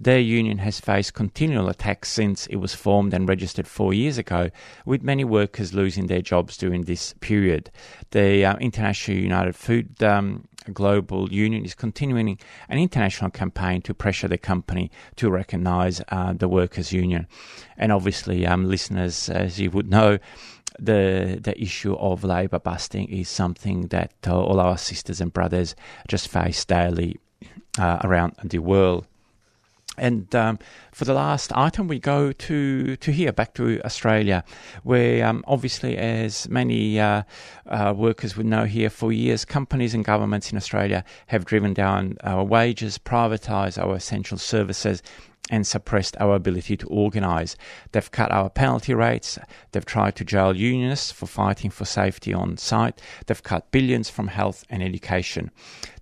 Their 0.00 0.20
union 0.20 0.58
has 0.58 0.80
faced 0.80 1.14
continual 1.14 1.68
attacks 1.68 2.10
since 2.10 2.46
it 2.46 2.56
was 2.56 2.74
formed 2.74 3.14
and 3.14 3.28
registered 3.28 3.66
four 3.66 3.94
years 3.94 4.18
ago, 4.18 4.50
with 4.84 5.02
many 5.02 5.24
workers 5.24 5.74
losing 5.74 6.06
their 6.06 6.22
jobs 6.22 6.56
during 6.56 6.82
this 6.82 7.14
period. 7.20 7.70
The 8.10 8.44
uh, 8.44 8.56
International 8.56 9.18
United 9.18 9.56
Food 9.56 10.02
um, 10.02 10.48
Global 10.72 11.30
Union 11.32 11.64
is 11.64 11.74
continuing 11.74 12.38
an 12.68 12.78
international 12.78 13.30
campaign 13.30 13.82
to 13.82 13.94
pressure 13.94 14.28
the 14.28 14.38
company 14.38 14.90
to 15.16 15.30
recognise 15.30 16.00
uh, 16.08 16.32
the 16.32 16.48
workers' 16.48 16.92
union. 16.92 17.26
And 17.76 17.92
obviously, 17.92 18.46
um, 18.46 18.66
listeners, 18.66 19.28
as 19.28 19.60
you 19.60 19.70
would 19.70 19.90
know, 19.90 20.18
the 20.78 21.38
the 21.40 21.60
issue 21.60 21.94
of 21.94 22.24
labour 22.24 22.58
busting 22.58 23.08
is 23.08 23.28
something 23.28 23.88
that 23.88 24.12
uh, 24.26 24.36
all 24.36 24.58
our 24.58 24.76
sisters 24.76 25.20
and 25.20 25.32
brothers 25.32 25.76
just 26.08 26.28
face 26.28 26.64
daily 26.64 27.20
uh, 27.78 27.98
around 28.02 28.34
the 28.42 28.58
world. 28.58 29.06
And 29.96 30.34
um, 30.34 30.58
for 30.92 31.04
the 31.04 31.14
last 31.14 31.52
item, 31.54 31.88
we 31.88 31.98
go 31.98 32.32
to, 32.32 32.96
to 32.96 33.12
here, 33.12 33.32
back 33.32 33.54
to 33.54 33.80
Australia, 33.84 34.44
where 34.82 35.26
um, 35.26 35.44
obviously, 35.46 35.96
as 35.96 36.48
many 36.48 36.98
uh, 36.98 37.22
uh, 37.66 37.94
workers 37.96 38.36
would 38.36 38.46
know 38.46 38.64
here, 38.64 38.90
for 38.90 39.12
years, 39.12 39.44
companies 39.44 39.94
and 39.94 40.04
governments 40.04 40.50
in 40.50 40.56
Australia 40.56 41.04
have 41.26 41.44
driven 41.44 41.74
down 41.74 42.16
our 42.24 42.44
wages, 42.44 42.98
privatised 42.98 43.82
our 43.82 43.94
essential 43.94 44.38
services, 44.38 45.02
and 45.50 45.66
suppressed 45.66 46.16
our 46.20 46.34
ability 46.34 46.76
to 46.76 46.86
organise. 46.86 47.56
They've 47.92 48.10
cut 48.10 48.32
our 48.32 48.48
penalty 48.48 48.94
rates. 48.94 49.38
They've 49.72 49.84
tried 49.84 50.16
to 50.16 50.24
jail 50.24 50.56
unionists 50.56 51.12
for 51.12 51.26
fighting 51.26 51.70
for 51.70 51.84
safety 51.84 52.32
on 52.32 52.56
site. 52.56 53.00
They've 53.26 53.42
cut 53.42 53.70
billions 53.70 54.08
from 54.08 54.28
health 54.28 54.64
and 54.70 54.82
education. 54.82 55.50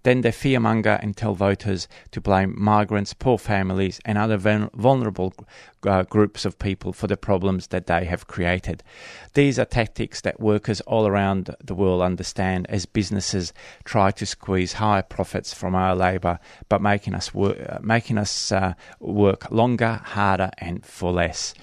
Then 0.02 0.22
they 0.22 0.30
fearmonger 0.30 0.98
and 1.02 1.16
tell 1.16 1.34
voters 1.34 1.88
to 2.10 2.20
blame 2.20 2.54
migrants, 2.56 3.14
poor 3.14 3.38
families, 3.38 4.00
and 4.04 4.18
other 4.18 4.36
vulnerable 4.36 5.32
uh, 5.84 6.02
groups 6.04 6.44
of 6.44 6.58
people 6.58 6.92
for 6.92 7.06
the 7.06 7.16
problems 7.16 7.68
that 7.68 7.86
they 7.86 8.04
have 8.04 8.26
created. 8.26 8.82
These 9.34 9.58
are 9.58 9.64
tactics 9.64 10.20
that 10.22 10.40
workers 10.40 10.80
all 10.82 11.06
around 11.06 11.54
the 11.62 11.74
world 11.74 12.02
understand 12.02 12.66
as 12.68 12.86
businesses 12.86 13.52
try 13.84 14.10
to 14.12 14.26
squeeze 14.26 14.74
higher 14.74 15.02
profits 15.02 15.54
from 15.54 15.74
our 15.74 15.94
labour, 15.94 16.38
but 16.68 16.82
making 16.82 17.14
us 17.14 17.32
work, 17.34 17.58
uh, 17.68 17.78
making 17.80 18.18
us 18.18 18.52
uh, 18.52 18.74
work 19.00 19.50
longer, 19.50 20.00
harder, 20.04 20.50
and 20.58 20.84
for 20.84 21.12
less. 21.12 21.54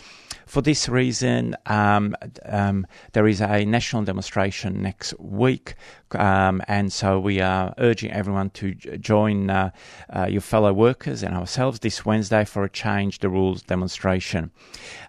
For 0.50 0.64
this 0.64 0.90
reason, 0.90 1.56
um, 1.68 2.16
um, 2.44 2.88
there 3.14 3.28
is 3.28 3.40
a 3.40 3.66
national 3.66 4.04
demonstration 4.04 4.82
next 4.82 5.14
week, 5.20 5.76
um, 6.16 6.62
and 6.68 6.92
so 6.92 7.20
we 7.20 7.42
are 7.42 7.74
urging 7.78 8.12
everyone 8.12 8.50
to 8.52 8.74
join 8.74 9.50
uh, 9.50 9.72
uh, 10.16 10.26
your 10.26 10.42
fellow 10.42 10.74
workers 10.74 11.24
and 11.24 11.36
ourselves 11.36 11.80
this 11.80 12.06
Wednesday 12.06 12.46
for 12.46 12.64
a 12.64 12.70
Change 12.70 13.20
the 13.20 13.30
Rules 13.30 13.62
demonstration. 13.64 14.52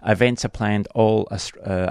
Events 0.07 0.45
are 0.45 0.49
planned 0.49 0.89
all 0.95 1.29
uh, 1.31 1.37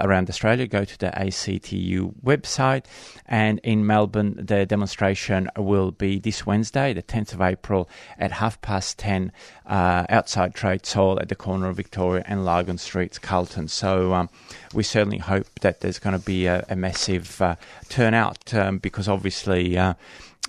around 0.00 0.28
Australia. 0.28 0.66
Go 0.66 0.84
to 0.84 0.98
the 0.98 1.16
ACTU 1.18 2.14
website, 2.24 2.84
and 3.26 3.60
in 3.60 3.86
Melbourne, 3.86 4.34
the 4.36 4.66
demonstration 4.66 5.48
will 5.56 5.90
be 5.90 6.18
this 6.18 6.44
Wednesday, 6.44 6.92
the 6.92 7.02
10th 7.02 7.32
of 7.32 7.40
April, 7.40 7.88
at 8.18 8.32
half 8.32 8.60
past 8.60 8.98
10 8.98 9.32
uh, 9.66 10.04
outside 10.08 10.54
Trades 10.54 10.92
Hall 10.92 11.20
at 11.20 11.28
the 11.28 11.36
corner 11.36 11.68
of 11.68 11.76
Victoria 11.76 12.24
and 12.26 12.44
Lygon 12.44 12.78
Streets, 12.78 13.18
Carlton. 13.18 13.68
So 13.68 14.12
um, 14.12 14.28
we 14.74 14.82
certainly 14.82 15.18
hope 15.18 15.46
that 15.60 15.80
there's 15.80 15.98
going 15.98 16.18
to 16.18 16.24
be 16.24 16.46
a, 16.46 16.64
a 16.68 16.76
massive 16.76 17.40
uh, 17.40 17.54
turnout 17.88 18.52
um, 18.52 18.78
because 18.78 18.99
obviously. 19.08 19.76
Uh, 19.76 19.94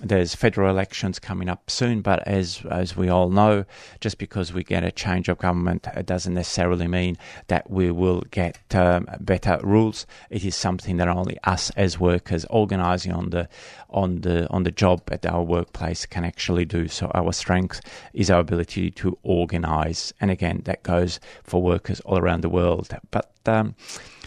there's 0.00 0.34
federal 0.34 0.70
elections 0.70 1.18
coming 1.18 1.48
up 1.48 1.70
soon, 1.70 2.00
but 2.00 2.26
as 2.26 2.64
as 2.70 2.96
we 2.96 3.08
all 3.08 3.30
know, 3.30 3.64
just 4.00 4.18
because 4.18 4.52
we 4.52 4.64
get 4.64 4.82
a 4.82 4.90
change 4.90 5.28
of 5.28 5.38
government, 5.38 5.86
it 5.94 6.06
doesn't 6.06 6.34
necessarily 6.34 6.88
mean 6.88 7.16
that 7.48 7.70
we 7.70 7.90
will 7.90 8.22
get 8.30 8.58
um, 8.74 9.06
better 9.20 9.60
rules. 9.62 10.06
It 10.30 10.44
is 10.44 10.56
something 10.56 10.96
that 10.96 11.08
only 11.08 11.38
us 11.44 11.70
as 11.76 12.00
workers 12.00 12.44
organising 12.46 13.12
on 13.12 13.30
the 13.30 13.48
on 13.90 14.22
the 14.22 14.48
on 14.48 14.64
the 14.64 14.72
job 14.72 15.02
at 15.12 15.26
our 15.26 15.42
workplace 15.42 16.06
can 16.06 16.24
actually 16.24 16.64
do. 16.64 16.88
So 16.88 17.10
our 17.14 17.32
strength 17.32 17.80
is 18.12 18.30
our 18.30 18.40
ability 18.40 18.90
to 18.92 19.18
organise, 19.22 20.12
and 20.20 20.30
again, 20.30 20.62
that 20.64 20.82
goes 20.82 21.20
for 21.44 21.62
workers 21.62 22.00
all 22.00 22.18
around 22.18 22.40
the 22.40 22.48
world. 22.48 22.96
But 23.10 23.30
um, 23.46 23.76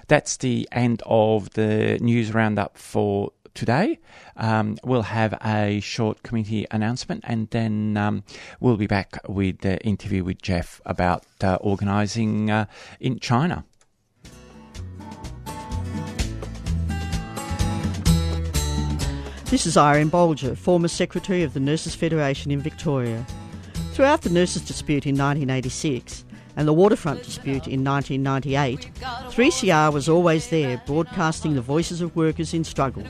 that's 0.08 0.38
the 0.38 0.68
end 0.72 1.02
of 1.06 1.50
the 1.52 1.98
news 2.00 2.34
roundup 2.34 2.78
for 2.78 3.32
today. 3.56 4.00
Um, 4.38 4.78
we'll 4.84 5.02
have 5.02 5.34
a 5.44 5.80
short 5.80 6.22
committee 6.22 6.68
announcement 6.70 7.24
and 7.26 7.50
then 7.50 7.98
um, 7.98 8.24
we'll 8.60 8.78
be 8.78 8.88
back 8.88 9.18
with 9.28 9.60
the 9.60 9.84
interview 9.84 10.24
with 10.24 10.42
Jeff 10.42 10.82
about 10.86 11.26
uh, 11.42 11.56
organising 11.62 12.52
uh, 12.52 12.66
in 13.00 13.20
China. 13.20 13.66
This 19.46 19.66
is 19.66 19.78
Irene 19.78 20.10
Bolger, 20.10 20.58
former 20.58 20.88
Secretary 20.88 21.44
of 21.44 21.54
the 21.54 21.60
Nurses 21.60 21.96
Federation 21.96 22.52
in 22.52 22.60
Victoria. 22.60 23.26
Throughout 23.94 24.24
the 24.24 24.30
nurses' 24.30 24.64
dispute 24.64 25.06
in 25.06 25.16
1986, 25.16 26.25
and 26.58 26.68
the 26.68 26.74
waterfront 26.74 27.24
dispute 27.24 27.68
in 27.68 27.84
1998, 27.84 28.90
3CR 29.02 29.92
was 29.92 30.08
always 30.08 30.50
there 30.50 30.82
broadcasting 30.86 31.56
the 31.56 31.62
voices 31.62 32.02
of 32.02 32.16
workers 32.16 32.54
in 32.54 32.64
struggle. 32.64 33.04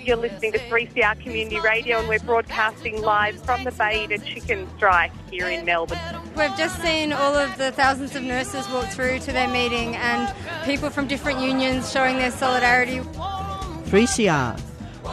You're 0.00 0.16
listening 0.16 0.52
to 0.52 0.58
3CR 0.58 1.20
Community 1.20 1.60
Radio 1.60 2.00
and 2.00 2.08
we're 2.08 2.18
broadcasting 2.20 3.00
live 3.00 3.40
from 3.42 3.64
the 3.64 3.70
Bay-Eater 3.70 4.18
Chicken 4.18 4.68
Strike 4.76 5.12
here 5.30 5.48
in 5.48 5.64
Melbourne. 5.64 5.98
We've 6.36 6.56
just 6.56 6.80
seen 6.82 7.12
all 7.12 7.34
of 7.34 7.56
the 7.56 7.72
thousands 7.72 8.16
of 8.16 8.22
nurses 8.22 8.68
walk 8.70 8.88
through 8.88 9.20
to 9.20 9.32
their 9.32 9.48
meeting 9.48 9.96
and 9.96 10.34
people 10.64 10.90
from 10.90 11.06
different 11.06 11.40
unions 11.40 11.90
showing 11.92 12.16
their 12.16 12.30
solidarity. 12.32 12.98
3CR, 12.98 14.60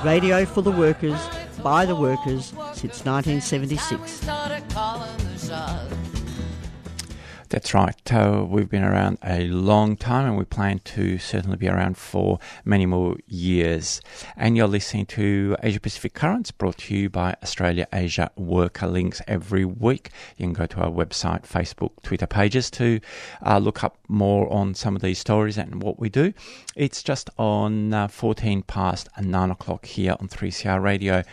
radio 0.04 0.46
for 0.46 0.62
the 0.62 0.72
workers, 0.72 1.20
by 1.62 1.86
the 1.86 1.96
workers 1.96 2.54
since 2.74 3.06
1976. 3.06 4.26
That's 7.50 7.74
right. 7.74 8.14
Uh, 8.14 8.46
we've 8.48 8.70
been 8.70 8.84
around 8.84 9.18
a 9.24 9.48
long 9.48 9.98
time 9.98 10.28
and 10.28 10.38
we 10.38 10.46
plan 10.46 10.82
to 10.86 11.18
certainly 11.18 11.58
be 11.58 11.68
around 11.68 11.98
for 11.98 12.38
many 12.64 12.86
more 12.86 13.18
years. 13.26 14.02
And 14.38 14.56
you're 14.56 14.68
listening 14.68 15.08
to 15.08 15.58
Asia 15.64 15.80
Pacific 15.80 16.14
Currents 16.14 16.52
brought 16.52 16.78
to 16.78 16.96
you 16.96 17.10
by 17.10 17.36
Australia 17.42 17.88
Asia 17.92 18.30
Worker 18.36 18.86
Links 18.86 19.20
every 19.28 19.66
week. 19.66 20.12
You 20.38 20.46
can 20.46 20.54
go 20.54 20.68
to 20.68 20.82
our 20.82 20.92
website, 20.92 21.42
Facebook, 21.42 21.94
Twitter 22.04 22.28
pages 22.28 22.70
to 22.72 23.00
uh, 23.44 23.58
look 23.58 23.84
up 23.84 23.98
more 24.08 24.52
on 24.54 24.76
some 24.76 24.96
of 24.96 25.02
these 25.02 25.18
stories 25.18 25.58
and 25.58 25.82
what 25.82 26.00
we 26.00 26.08
do. 26.08 26.34
It's 26.76 27.02
just 27.02 27.32
on 27.40 27.96
uh, 27.96 28.10
14 28.10 28.62
past 28.62 29.10
9 29.20 29.50
o'clock 29.50 29.88
here 29.88 30.16
on 30.20 30.28
3CR 30.28 30.84
Radio. 30.84 31.24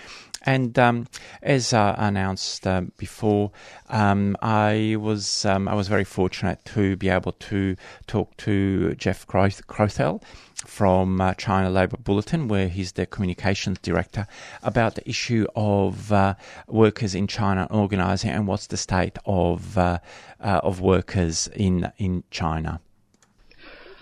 And 0.46 0.78
um, 0.78 1.08
as 1.42 1.72
uh, 1.72 1.96
announced 1.98 2.66
uh, 2.68 2.82
before, 2.96 3.50
um, 3.88 4.36
I 4.40 4.96
was 4.96 5.44
um, 5.44 5.66
I 5.66 5.74
was 5.74 5.88
very 5.88 6.04
fortunate 6.04 6.64
to 6.66 6.96
be 6.96 7.08
able 7.08 7.32
to 7.32 7.76
talk 8.06 8.36
to 8.38 8.94
Jeff 8.94 9.26
Crothall 9.26 10.22
from 10.64 11.20
uh, 11.20 11.34
China 11.34 11.68
Labour 11.68 11.96
Bulletin, 11.96 12.46
where 12.46 12.68
he's 12.68 12.92
the 12.92 13.06
communications 13.06 13.78
director, 13.80 14.28
about 14.62 14.94
the 14.94 15.08
issue 15.08 15.46
of 15.56 16.12
uh, 16.12 16.34
workers 16.68 17.16
in 17.16 17.26
China 17.26 17.66
organising 17.70 18.30
and 18.30 18.46
what's 18.46 18.68
the 18.68 18.76
state 18.76 19.18
of 19.26 19.76
uh, 19.76 19.98
uh, 20.40 20.60
of 20.62 20.80
workers 20.80 21.48
in 21.56 21.90
in 21.98 22.22
China. 22.30 22.80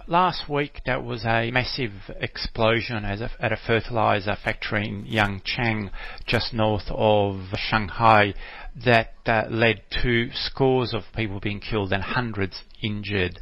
Last 0.07 0.51
week, 0.51 0.83
there 0.85 1.01
was 1.01 1.25
a 1.25 1.51
massive 1.51 1.93
explosion 2.21 3.07
a, 3.07 3.31
at 3.41 3.53
a 3.53 3.57
fertilizer 3.57 4.37
factory 4.37 4.87
in 4.87 5.07
Yancheng, 5.07 5.91
just 6.27 6.53
north 6.53 6.91
of 6.91 7.41
Shanghai, 7.57 8.35
that 8.85 9.15
uh, 9.25 9.45
led 9.49 9.81
to 10.03 10.29
scores 10.35 10.93
of 10.93 11.05
people 11.17 11.41
being 11.41 11.59
killed 11.59 11.91
and 11.91 12.03
hundreds 12.03 12.65
injured. 12.83 13.39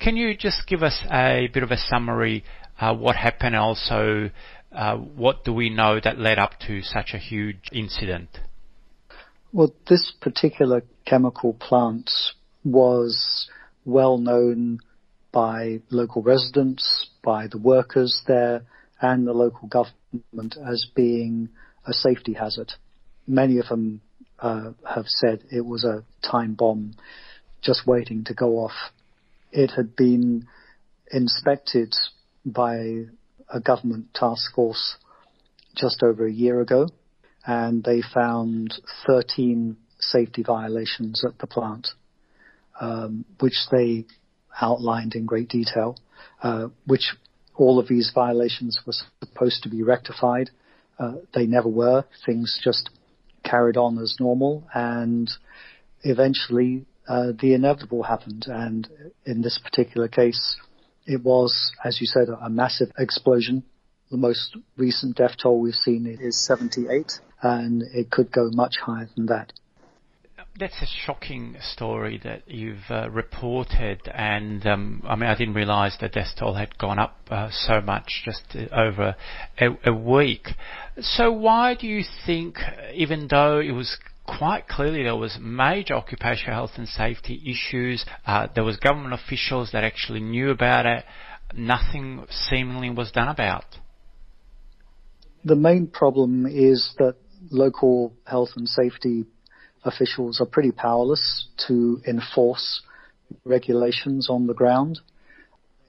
Can 0.00 0.16
you 0.16 0.34
just 0.34 0.66
give 0.66 0.82
us 0.82 1.04
a 1.10 1.50
bit 1.52 1.62
of 1.62 1.70
a 1.70 1.76
summary 1.76 2.44
uh, 2.80 2.94
what 2.94 3.16
happened? 3.16 3.54
Also, 3.54 4.30
uh, 4.72 4.96
what 4.96 5.44
do 5.44 5.52
we 5.52 5.68
know 5.68 6.00
that 6.02 6.18
led 6.18 6.38
up 6.38 6.52
to 6.66 6.80
such 6.80 7.10
a 7.12 7.18
huge 7.18 7.68
incident? 7.72 8.38
Well, 9.52 9.74
this 9.86 10.14
particular 10.18 10.82
chemical 11.04 11.52
plant 11.52 12.10
was 12.64 13.50
well 13.84 14.16
known 14.16 14.80
by 15.36 15.78
local 15.90 16.22
residents, 16.22 17.10
by 17.22 17.46
the 17.46 17.58
workers 17.58 18.22
there, 18.26 18.62
and 19.02 19.26
the 19.26 19.34
local 19.34 19.68
government 19.68 20.56
as 20.66 20.86
being 20.94 21.50
a 21.86 21.92
safety 21.92 22.32
hazard. 22.32 22.72
Many 23.26 23.58
of 23.58 23.68
them 23.68 24.00
uh, 24.38 24.70
have 24.88 25.04
said 25.08 25.44
it 25.52 25.66
was 25.66 25.84
a 25.84 26.04
time 26.26 26.54
bomb 26.54 26.94
just 27.60 27.86
waiting 27.86 28.24
to 28.24 28.32
go 28.32 28.60
off. 28.60 28.72
It 29.52 29.72
had 29.72 29.94
been 29.94 30.46
inspected 31.12 31.92
by 32.46 33.02
a 33.52 33.60
government 33.60 34.14
task 34.14 34.54
force 34.54 34.96
just 35.76 36.02
over 36.02 36.26
a 36.26 36.32
year 36.32 36.62
ago, 36.62 36.88
and 37.46 37.84
they 37.84 38.00
found 38.00 38.72
13 39.06 39.76
safety 40.00 40.42
violations 40.42 41.22
at 41.26 41.38
the 41.40 41.46
plant, 41.46 41.88
um, 42.80 43.26
which 43.38 43.66
they 43.70 44.06
outlined 44.60 45.14
in 45.14 45.26
great 45.26 45.48
detail, 45.48 45.96
uh, 46.42 46.68
which 46.86 47.14
all 47.54 47.78
of 47.78 47.88
these 47.88 48.12
violations 48.14 48.78
were 48.86 48.94
supposed 49.24 49.62
to 49.62 49.68
be 49.68 49.82
rectified. 49.82 50.50
Uh, 50.98 51.14
they 51.34 51.46
never 51.46 51.68
were. 51.68 52.04
Things 52.24 52.60
just 52.62 52.90
carried 53.44 53.76
on 53.76 53.98
as 53.98 54.16
normal, 54.18 54.66
and 54.74 55.30
eventually 56.02 56.84
uh, 57.08 57.32
the 57.40 57.54
inevitable 57.54 58.02
happened. 58.02 58.46
And 58.48 58.88
in 59.24 59.42
this 59.42 59.58
particular 59.62 60.08
case, 60.08 60.56
it 61.06 61.22
was, 61.22 61.72
as 61.84 62.00
you 62.00 62.06
said, 62.06 62.28
a 62.28 62.50
massive 62.50 62.90
explosion. 62.98 63.62
The 64.10 64.16
most 64.16 64.56
recent 64.76 65.16
death 65.16 65.36
toll 65.42 65.60
we've 65.60 65.74
seen 65.74 66.06
is 66.20 66.44
78, 66.46 67.20
and 67.42 67.82
it 67.94 68.10
could 68.10 68.32
go 68.32 68.50
much 68.52 68.76
higher 68.84 69.08
than 69.16 69.26
that 69.26 69.52
that's 70.58 70.80
a 70.80 70.86
shocking 71.04 71.56
story 71.60 72.20
that 72.24 72.42
you've 72.46 72.84
uh, 72.90 73.10
reported, 73.10 74.00
and 74.12 74.66
um, 74.66 75.02
I 75.06 75.16
mean, 75.16 75.28
I 75.28 75.36
didn't 75.36 75.54
realise 75.54 75.96
the 76.00 76.08
death 76.08 76.34
toll 76.38 76.54
had 76.54 76.76
gone 76.78 76.98
up 76.98 77.18
uh, 77.30 77.48
so 77.50 77.80
much 77.80 78.22
just 78.24 78.44
uh, 78.54 78.74
over 78.74 79.16
a, 79.60 79.66
a, 79.84 79.92
week. 79.92 80.48
So, 81.00 81.32
why 81.32 81.74
do 81.74 81.86
you 81.86 82.02
think, 82.24 82.56
even 82.94 83.28
though 83.28 83.60
it 83.60 83.72
was 83.72 83.98
quite 84.26 84.66
clearly 84.68 85.04
there 85.04 85.16
was 85.16 85.38
major 85.40 85.94
occupational 85.94 86.54
health 86.54 86.72
and 86.76 86.88
safety 86.88 87.40
issues. 87.46 88.04
Uh, 88.26 88.48
there 88.54 88.64
was 88.64 88.76
government 88.76 89.14
officials 89.14 89.70
that 89.72 89.84
actually 89.84 90.20
knew 90.20 90.50
about 90.50 90.84
it. 90.84 91.04
Nothing 91.54 92.26
seemingly 92.28 92.90
was 92.90 93.12
done 93.12 93.28
about. 93.28 93.64
The 95.44 95.54
main 95.54 95.86
problem 95.86 96.44
is 96.46 96.92
that 96.98 97.14
local 97.50 98.14
health 98.26 98.50
and 98.56 98.68
safety 98.68 99.26
officials 99.86 100.40
are 100.40 100.46
pretty 100.46 100.72
powerless 100.72 101.46
to 101.68 102.00
enforce 102.06 102.82
regulations 103.44 104.28
on 104.28 104.46
the 104.46 104.54
ground. 104.54 105.00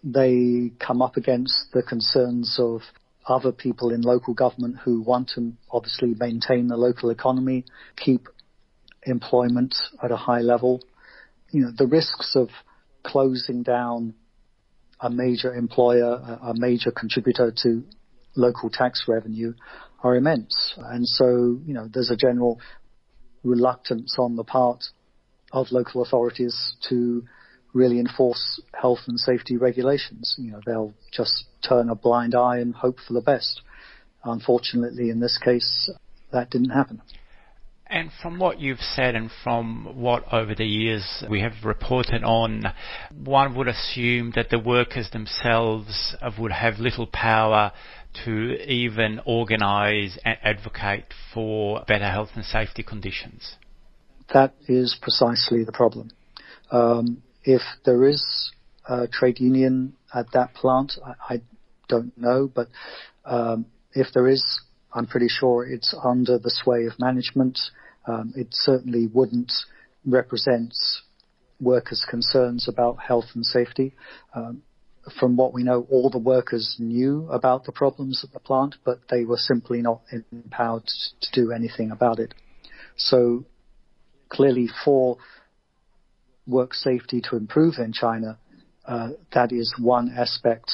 They 0.03 0.71
come 0.79 1.01
up 1.01 1.17
against 1.17 1.71
the 1.73 1.83
concerns 1.83 2.57
of 2.59 2.81
other 3.27 3.51
people 3.51 3.91
in 3.91 4.01
local 4.01 4.33
government 4.33 4.77
who 4.85 5.01
want 5.01 5.31
to 5.35 5.51
obviously 5.69 6.15
maintain 6.17 6.67
the 6.67 6.77
local 6.77 7.09
economy, 7.09 7.65
keep 7.97 8.27
employment 9.03 9.75
at 10.01 10.11
a 10.11 10.15
high 10.15 10.41
level. 10.41 10.81
You 11.51 11.61
know, 11.61 11.71
the 11.77 11.87
risks 11.87 12.35
of 12.35 12.49
closing 13.03 13.63
down 13.63 14.13
a 14.99 15.09
major 15.09 15.53
employer, 15.53 16.39
a 16.41 16.53
major 16.55 16.91
contributor 16.91 17.53
to 17.63 17.83
local 18.35 18.69
tax 18.69 19.05
revenue 19.07 19.53
are 20.03 20.15
immense. 20.15 20.73
And 20.77 21.07
so, 21.07 21.59
you 21.65 21.73
know, 21.73 21.89
there's 21.91 22.11
a 22.11 22.15
general 22.15 22.59
reluctance 23.47 24.17
on 24.19 24.35
the 24.35 24.43
part 24.43 24.83
of 25.51 25.71
local 25.71 26.01
authorities 26.03 26.75
to 26.89 27.23
really 27.73 27.99
enforce 27.99 28.61
health 28.73 28.99
and 29.07 29.19
safety 29.19 29.57
regulations. 29.57 30.35
You 30.37 30.51
know, 30.51 30.61
they'll 30.65 30.93
just 31.11 31.45
turn 31.67 31.89
a 31.89 31.95
blind 31.95 32.35
eye 32.35 32.57
and 32.57 32.73
hope 32.73 32.97
for 33.05 33.13
the 33.13 33.21
best. 33.21 33.61
Unfortunately, 34.23 35.09
in 35.09 35.19
this 35.19 35.37
case, 35.37 35.89
that 36.31 36.49
didn't 36.49 36.71
happen. 36.71 37.01
And 37.89 38.11
from 38.21 38.37
what 38.37 38.59
you've 38.59 38.79
said 38.79 39.15
and 39.15 39.31
from 39.43 39.85
what 39.95 40.31
over 40.33 40.53
the 40.53 40.65
years 40.65 41.23
we 41.29 41.41
have 41.41 41.53
reported 41.63 42.23
on, 42.23 42.63
one 43.13 43.55
would 43.55 43.67
assume 43.67 44.33
that 44.35 44.49
the 44.49 44.59
workers 44.59 45.09
themselves 45.11 46.15
would 46.37 46.51
have 46.51 46.79
little 46.79 47.07
power 47.07 47.71
to 48.25 48.55
even 48.69 49.21
organise 49.25 50.17
and 50.25 50.37
advocate 50.43 51.05
for 51.33 51.83
better 51.87 52.09
health 52.09 52.29
and 52.35 52.43
safety 52.43 52.83
conditions. 52.83 53.55
That 54.33 54.53
is 54.67 54.97
precisely 55.01 55.63
the 55.63 55.71
problem. 55.71 56.11
Um, 56.71 57.23
if 57.43 57.61
there 57.85 58.05
is 58.05 58.51
a 58.87 59.07
trade 59.07 59.39
union 59.39 59.93
at 60.13 60.31
that 60.33 60.53
plant, 60.53 60.93
I, 61.05 61.35
I 61.35 61.41
don't 61.87 62.17
know, 62.17 62.51
but 62.53 62.67
um, 63.25 63.65
if 63.93 64.07
there 64.13 64.27
is, 64.27 64.61
I'm 64.97 65.05
pretty 65.05 65.27
sure 65.29 65.63
it's 65.63 65.93
under 66.03 66.39
the 66.39 66.49
sway 66.49 66.85
of 66.85 66.99
management. 66.99 67.59
Um, 68.07 68.33
it 68.35 68.47
certainly 68.51 69.05
wouldn't 69.05 69.51
represent 70.05 70.73
workers' 71.59 72.03
concerns 72.09 72.67
about 72.67 72.97
health 72.99 73.25
and 73.35 73.45
safety. 73.45 73.93
Um, 74.33 74.63
from 75.19 75.37
what 75.37 75.53
we 75.53 75.63
know, 75.63 75.85
all 75.91 76.09
the 76.09 76.17
workers 76.17 76.77
knew 76.79 77.27
about 77.29 77.65
the 77.65 77.71
problems 77.71 78.23
at 78.23 78.33
the 78.33 78.39
plant, 78.39 78.75
but 78.83 79.01
they 79.11 79.23
were 79.23 79.37
simply 79.37 79.83
not 79.83 80.01
empowered 80.31 80.87
to 81.21 81.31
do 81.31 81.51
anything 81.51 81.91
about 81.91 82.17
it. 82.17 82.33
So 82.95 83.45
clearly 84.29 84.67
for 84.83 85.17
work 86.47 86.73
safety 86.73 87.21
to 87.29 87.35
improve 87.35 87.75
in 87.77 87.93
China, 87.93 88.39
uh, 88.87 89.09
that 89.33 89.51
is 89.51 89.75
one 89.79 90.11
aspect 90.17 90.71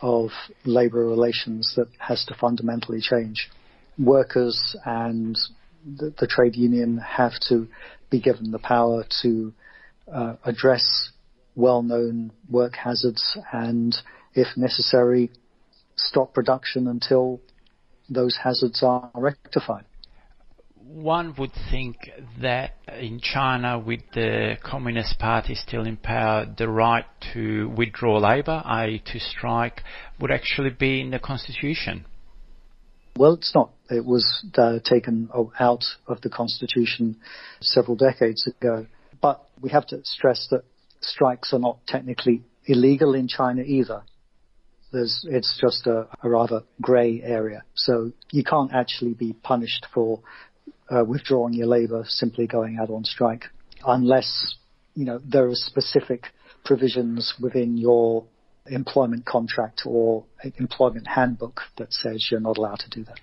of 0.00 0.30
labor 0.64 1.04
relations 1.04 1.74
that 1.76 1.88
has 1.98 2.24
to 2.26 2.34
fundamentally 2.34 3.00
change. 3.00 3.50
Workers 3.98 4.76
and 4.84 5.36
the, 5.84 6.14
the 6.18 6.26
trade 6.26 6.56
union 6.56 6.98
have 6.98 7.32
to 7.48 7.68
be 8.10 8.20
given 8.20 8.50
the 8.50 8.58
power 8.58 9.04
to 9.22 9.52
uh, 10.12 10.36
address 10.44 11.10
well-known 11.54 12.30
work 12.48 12.76
hazards 12.76 13.36
and, 13.52 13.96
if 14.34 14.56
necessary, 14.56 15.30
stop 15.96 16.32
production 16.32 16.86
until 16.86 17.40
those 18.08 18.38
hazards 18.42 18.82
are 18.82 19.10
rectified. 19.14 19.84
One 20.76 21.34
would 21.36 21.52
think 21.70 21.96
that 22.40 22.76
in 22.98 23.20
China, 23.20 23.78
with 23.78 24.00
the 24.14 24.56
Communist 24.62 25.18
Party 25.18 25.54
still 25.54 25.84
in 25.84 25.98
power, 25.98 26.46
the 26.56 26.68
right 26.68 27.04
to 27.34 27.68
withdraw 27.76 28.16
labour, 28.18 28.62
i.e., 28.64 29.02
to 29.12 29.20
strike, 29.20 29.82
would 30.18 30.30
actually 30.30 30.70
be 30.70 31.02
in 31.02 31.10
the 31.10 31.18
constitution. 31.18 32.06
Well, 33.18 33.34
it's 33.34 33.52
not. 33.52 33.72
It 33.90 34.04
was 34.04 34.46
uh, 34.56 34.78
taken 34.84 35.28
out 35.58 35.82
of 36.06 36.20
the 36.20 36.30
constitution 36.30 37.16
several 37.60 37.96
decades 37.96 38.46
ago. 38.46 38.86
But 39.20 39.44
we 39.60 39.70
have 39.70 39.88
to 39.88 40.04
stress 40.04 40.46
that 40.52 40.62
strikes 41.00 41.52
are 41.52 41.58
not 41.58 41.78
technically 41.88 42.44
illegal 42.66 43.14
in 43.14 43.26
China 43.26 43.62
either. 43.62 44.02
There's, 44.92 45.26
it's 45.28 45.58
just 45.60 45.88
a, 45.88 46.06
a 46.22 46.28
rather 46.30 46.62
grey 46.80 47.20
area. 47.20 47.64
So 47.74 48.12
you 48.30 48.44
can't 48.44 48.72
actually 48.72 49.14
be 49.14 49.32
punished 49.32 49.86
for 49.92 50.20
uh, 50.88 51.04
withdrawing 51.04 51.54
your 51.54 51.66
labour 51.66 52.04
simply 52.06 52.46
going 52.46 52.78
out 52.80 52.88
on 52.88 53.04
strike 53.04 53.46
unless, 53.84 54.54
you 54.94 55.04
know, 55.04 55.20
there 55.26 55.48
are 55.48 55.54
specific 55.56 56.26
provisions 56.64 57.34
within 57.40 57.76
your 57.76 58.26
employment 58.70 59.24
contract 59.24 59.82
or 59.84 60.24
employment 60.58 61.06
handbook 61.06 61.62
that 61.76 61.92
says 61.92 62.28
you're 62.30 62.40
not 62.40 62.58
allowed 62.58 62.78
to 62.78 62.90
do 62.90 63.04
that 63.04 63.18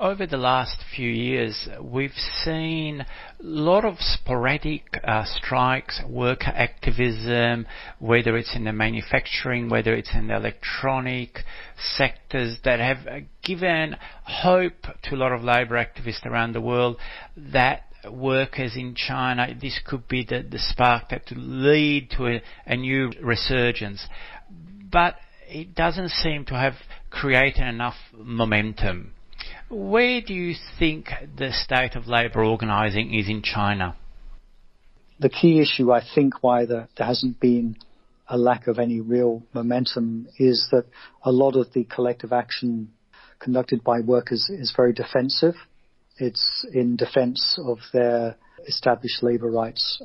over 0.00 0.26
the 0.26 0.36
last 0.36 0.76
few 0.94 1.10
years, 1.10 1.68
we've 1.82 2.16
seen 2.44 3.00
a 3.00 3.06
lot 3.40 3.84
of 3.84 3.96
sporadic 3.98 4.84
uh, 5.02 5.24
strikes, 5.24 6.00
worker 6.08 6.52
activism, 6.54 7.66
whether 7.98 8.36
it's 8.36 8.54
in 8.54 8.64
the 8.64 8.72
manufacturing, 8.72 9.68
whether 9.68 9.94
it's 9.94 10.14
in 10.14 10.28
the 10.28 10.36
electronic 10.36 11.40
sectors 11.96 12.58
that 12.64 12.78
have 12.78 13.06
uh, 13.08 13.18
given 13.42 13.96
hope 14.24 14.86
to 15.02 15.14
a 15.14 15.18
lot 15.18 15.32
of 15.32 15.42
labor 15.42 15.74
activists 15.74 16.24
around 16.24 16.52
the 16.52 16.60
world 16.60 16.96
that 17.36 17.82
workers 18.08 18.76
in 18.76 18.94
China, 18.94 19.48
this 19.60 19.80
could 19.84 20.06
be 20.06 20.24
the, 20.24 20.46
the 20.48 20.58
spark 20.58 21.08
that 21.10 21.26
could 21.26 21.38
lead 21.38 22.08
to 22.10 22.26
a, 22.28 22.42
a 22.66 22.76
new 22.76 23.10
resurgence. 23.20 24.06
But 24.90 25.16
it 25.48 25.74
doesn't 25.74 26.10
seem 26.10 26.44
to 26.46 26.54
have 26.54 26.74
created 27.10 27.66
enough 27.66 27.96
momentum. 28.12 29.12
Where 29.70 30.20
do 30.20 30.34
you 30.34 30.54
think 30.78 31.10
the 31.36 31.52
state 31.52 31.94
of 31.94 32.06
labour 32.06 32.44
organising 32.44 33.14
is 33.14 33.28
in 33.28 33.42
China? 33.42 33.96
The 35.20 35.28
key 35.28 35.60
issue, 35.60 35.92
I 35.92 36.02
think, 36.14 36.42
why 36.42 36.64
the, 36.64 36.88
there 36.96 37.06
hasn't 37.06 37.40
been 37.40 37.76
a 38.28 38.38
lack 38.38 38.66
of 38.66 38.78
any 38.78 39.00
real 39.00 39.42
momentum 39.54 40.28
is 40.38 40.68
that 40.70 40.84
a 41.24 41.32
lot 41.32 41.56
of 41.56 41.72
the 41.72 41.84
collective 41.84 42.32
action 42.32 42.90
conducted 43.38 43.82
by 43.82 44.00
workers 44.00 44.48
is 44.50 44.72
very 44.76 44.92
defensive. 44.92 45.54
It's 46.18 46.66
in 46.72 46.96
defense 46.96 47.58
of 47.64 47.78
their 47.92 48.36
established 48.66 49.22
labor 49.22 49.50
rights, 49.50 50.02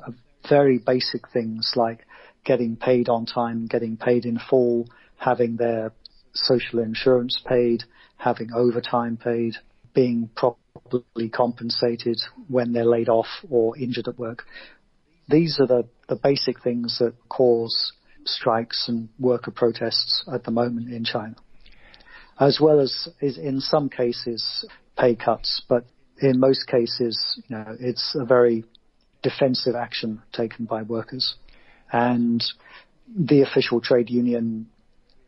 very 0.48 0.78
basic 0.78 1.28
things 1.30 1.74
like 1.76 2.06
getting 2.44 2.76
paid 2.76 3.10
on 3.10 3.26
time, 3.26 3.68
getting 3.68 3.98
paid 3.98 4.26
in 4.26 4.40
full, 4.50 4.88
having 5.18 5.56
their 5.58 5.92
social 6.34 6.80
insurance 6.80 7.42
paid, 7.46 7.84
having 8.18 8.50
overtime 8.54 9.18
paid, 9.18 9.56
being 9.94 10.30
properly 10.36 11.30
compensated 11.30 12.20
when 12.48 12.74
they're 12.74 12.86
laid 12.86 13.10
off 13.10 13.28
or 13.50 13.78
injured 13.78 14.08
at 14.08 14.18
work. 14.18 14.44
These 15.30 15.60
are 15.60 15.68
the, 15.68 15.88
the 16.10 16.16
basic 16.16 16.62
things 16.62 16.98
that 17.00 17.14
cause 17.30 17.94
strikes 18.26 18.88
and 18.88 19.10
worker 19.20 19.52
protests 19.52 20.24
at 20.34 20.44
the 20.44 20.52
moment 20.52 20.92
in 20.92 21.04
China. 21.04 21.36
As 22.40 22.60
well 22.62 22.80
as 22.80 23.08
is 23.22 23.38
in 23.38 23.60
some 23.60 23.90
cases 23.90 24.66
pay 24.98 25.16
cuts, 25.16 25.62
but 25.70 25.86
in 26.20 26.40
most 26.40 26.68
cases, 26.68 27.42
you 27.48 27.56
know, 27.56 27.76
it's 27.80 28.16
a 28.20 28.26
very 28.26 28.64
defensive 29.22 29.76
action 29.76 30.22
taken 30.34 30.66
by 30.66 30.82
workers. 30.82 31.36
And 31.94 32.44
the 33.16 33.44
official 33.44 33.80
trade 33.80 34.10
union 34.10 34.68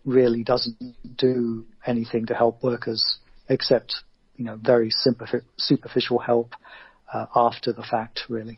really 0.04 0.44
doesn't 0.44 0.78
do 1.18 1.66
anything 1.86 2.26
to 2.26 2.34
help 2.34 2.64
workers 2.64 3.20
except, 3.48 3.96
you 4.36 4.46
know, 4.46 4.58
very 4.62 4.92
superficial 5.58 6.20
help 6.20 6.54
uh, 7.14 7.28
after 7.36 7.72
the 7.72 7.84
fact, 7.84 8.22
really. 8.28 8.58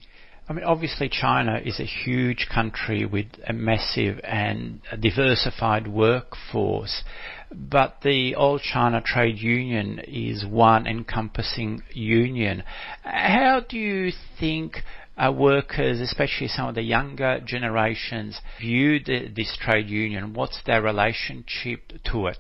I 0.50 0.54
mean, 0.54 0.64
obviously, 0.64 1.10
China 1.10 1.60
is 1.64 1.82
a 1.82 1.84
huge 1.84 2.48
country 2.54 3.06
with 3.06 3.26
a 3.46 3.52
massive 3.52 4.22
and 4.24 4.80
diversified 4.98 5.90
workforce, 5.90 7.04
but 7.52 7.98
the 8.02 8.36
All 8.36 8.58
China 8.58 9.02
Trade 9.02 9.40
Union 9.40 10.00
is 10.08 10.46
one 10.46 10.88
encompassing 10.88 11.84
union. 11.92 12.64
How 13.04 13.60
do 13.68 13.78
you 13.78 14.14
think 14.40 14.84
uh, 15.18 15.32
workers, 15.32 16.00
especially 16.00 16.48
some 16.48 16.70
of 16.70 16.76
the 16.76 16.84
younger 16.84 17.40
generations, 17.46 18.40
view 18.60 19.00
the, 19.04 19.28
this 19.36 19.58
trade 19.60 19.90
union? 19.90 20.34
What's 20.34 20.62
their 20.66 20.82
relationship 20.82 21.92
to 22.12 22.28
it? 22.28 22.38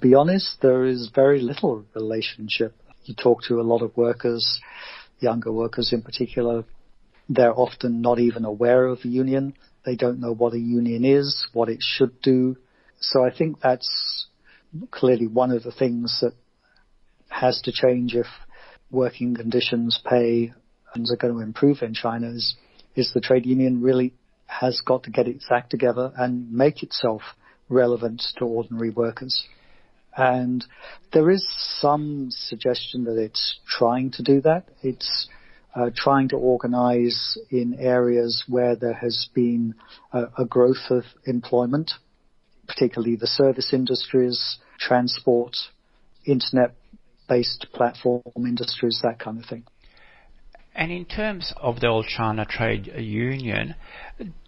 Be 0.00 0.14
honest, 0.14 0.56
there 0.60 0.84
is 0.84 1.10
very 1.14 1.40
little 1.40 1.84
relationship. 1.94 2.74
You 3.04 3.14
talk 3.14 3.42
to 3.48 3.60
a 3.60 3.62
lot 3.62 3.82
of 3.82 3.96
workers 3.96 4.60
younger 5.20 5.50
workers 5.50 5.92
in 5.92 6.02
particular, 6.02 6.64
they're 7.28 7.58
often 7.58 8.02
not 8.02 8.18
even 8.18 8.44
aware 8.44 8.86
of 8.86 9.00
a 9.04 9.08
union. 9.08 9.54
They 9.84 9.96
don't 9.96 10.20
know 10.20 10.32
what 10.32 10.54
a 10.54 10.58
union 10.58 11.04
is, 11.04 11.46
what 11.52 11.68
it 11.68 11.78
should 11.80 12.20
do. 12.20 12.56
So 13.00 13.24
I 13.24 13.34
think 13.36 13.60
that's 13.60 14.26
clearly 14.90 15.26
one 15.26 15.50
of 15.50 15.62
the 15.62 15.72
things 15.72 16.18
that 16.20 16.34
has 17.28 17.60
to 17.62 17.72
change 17.72 18.14
if 18.14 18.26
working 18.90 19.34
conditions, 19.34 20.00
pay, 20.08 20.52
are 20.96 21.16
going 21.16 21.34
to 21.34 21.40
improve 21.40 21.82
in 21.82 21.94
China 21.94 22.28
is, 22.28 22.54
is 22.94 23.12
the 23.12 23.20
trade 23.20 23.46
union 23.46 23.82
really 23.82 24.14
has 24.46 24.80
got 24.80 25.02
to 25.04 25.10
get 25.10 25.26
its 25.26 25.46
act 25.50 25.70
together 25.70 26.12
and 26.16 26.52
make 26.52 26.82
itself 26.82 27.22
relevant 27.68 28.22
to 28.38 28.44
ordinary 28.44 28.90
workers. 28.90 29.46
And 30.16 30.64
there 31.12 31.30
is 31.30 31.44
some 31.80 32.28
suggestion 32.30 33.04
that 33.04 33.18
it's 33.18 33.58
trying 33.66 34.12
to 34.12 34.22
do 34.22 34.40
that. 34.42 34.64
It's 34.82 35.28
uh, 35.74 35.90
trying 35.96 36.28
to 36.28 36.36
organize 36.36 37.36
in 37.50 37.74
areas 37.80 38.44
where 38.46 38.76
there 38.76 38.94
has 38.94 39.28
been 39.34 39.74
a, 40.12 40.24
a 40.38 40.44
growth 40.44 40.90
of 40.90 41.02
employment, 41.24 41.90
particularly 42.68 43.16
the 43.16 43.26
service 43.26 43.72
industries, 43.72 44.58
transport, 44.78 45.56
internet 46.24 46.76
based 47.28 47.66
platform 47.72 48.22
industries, 48.36 49.00
that 49.02 49.18
kind 49.18 49.42
of 49.42 49.48
thing. 49.48 49.64
And 50.76 50.90
in 50.90 51.04
terms 51.04 51.52
of 51.56 51.78
the 51.78 51.86
All 51.86 52.02
China 52.02 52.44
Trade 52.44 52.86
Union, 52.98 53.76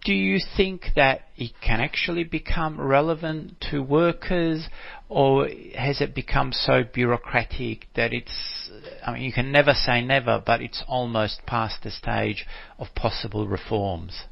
do 0.04 0.12
you 0.12 0.40
think 0.56 0.86
that 0.96 1.20
it 1.36 1.52
can 1.60 1.80
actually 1.80 2.24
become 2.24 2.80
relevant 2.80 3.60
to 3.70 3.80
workers, 3.80 4.66
or 5.08 5.48
has 5.76 6.00
it 6.00 6.16
become 6.16 6.50
so 6.52 6.82
bureaucratic 6.82 7.86
that 7.94 8.12
it's, 8.12 8.70
I 9.06 9.12
mean, 9.12 9.22
you 9.22 9.32
can 9.32 9.52
never 9.52 9.72
say 9.72 10.02
never, 10.02 10.42
but 10.44 10.60
it's 10.60 10.82
almost 10.88 11.46
past 11.46 11.84
the 11.84 11.92
stage 11.92 12.44
of 12.76 12.88
possible 12.96 13.46
reforms? 13.46 14.24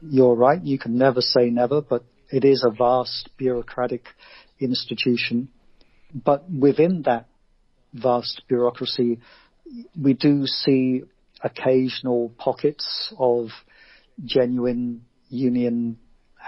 You're 0.00 0.34
right, 0.34 0.62
you 0.62 0.78
can 0.78 0.96
never 0.96 1.20
say 1.20 1.50
never, 1.50 1.82
but 1.82 2.04
it 2.30 2.42
is 2.42 2.64
a 2.66 2.70
vast 2.70 3.28
bureaucratic 3.36 4.04
institution. 4.58 5.50
But 6.14 6.50
within 6.50 7.02
that 7.02 7.26
vast 7.92 8.42
bureaucracy, 8.48 9.18
we 10.00 10.14
do 10.14 10.46
see 10.46 11.02
occasional 11.42 12.30
pockets 12.38 13.12
of 13.18 13.48
genuine 14.24 15.02
union 15.28 15.98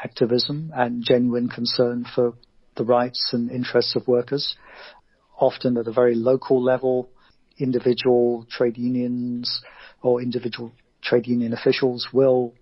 activism 0.05 0.73
and 0.75 1.03
genuine 1.05 1.49
concern 1.49 2.05
for 2.15 2.35
the 2.77 2.85
rights 2.85 3.31
and 3.33 3.51
interests 3.51 3.95
of 3.97 4.07
workers, 4.09 4.57
often 5.39 5.77
at 5.77 5.87
a 5.87 5.93
very 5.93 6.15
local 6.15 6.63
level, 6.63 7.09
individual 7.59 8.47
trade 8.51 8.77
unions 8.79 9.63
or 10.03 10.21
individual 10.21 10.73
trade 11.03 11.27
union 11.27 11.53
officials 11.53 12.09
will 12.13 12.55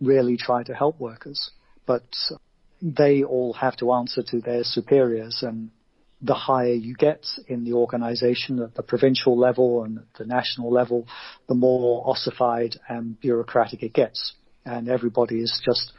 really 0.00 0.36
try 0.36 0.62
to 0.62 0.74
help 0.74 0.98
workers, 1.00 1.50
but 1.86 2.04
they 2.82 3.22
all 3.22 3.52
have 3.54 3.76
to 3.76 3.92
answer 3.92 4.22
to 4.22 4.40
their 4.40 4.62
superiors 4.62 5.42
and 5.42 5.70
the 6.22 6.34
higher 6.34 6.72
you 6.72 6.94
get 6.94 7.24
in 7.48 7.64
the 7.64 7.72
organization 7.72 8.60
at 8.60 8.74
the 8.74 8.82
provincial 8.82 9.38
level 9.38 9.84
and 9.84 10.00
the 10.18 10.26
national 10.26 10.70
level, 10.70 11.06
the 11.48 11.54
more 11.54 12.06
ossified 12.06 12.76
and 12.88 13.18
bureaucratic 13.20 13.82
it 13.82 13.94
gets. 13.94 14.34
And 14.64 14.88
everybody 14.88 15.40
is 15.40 15.60
just 15.64 15.92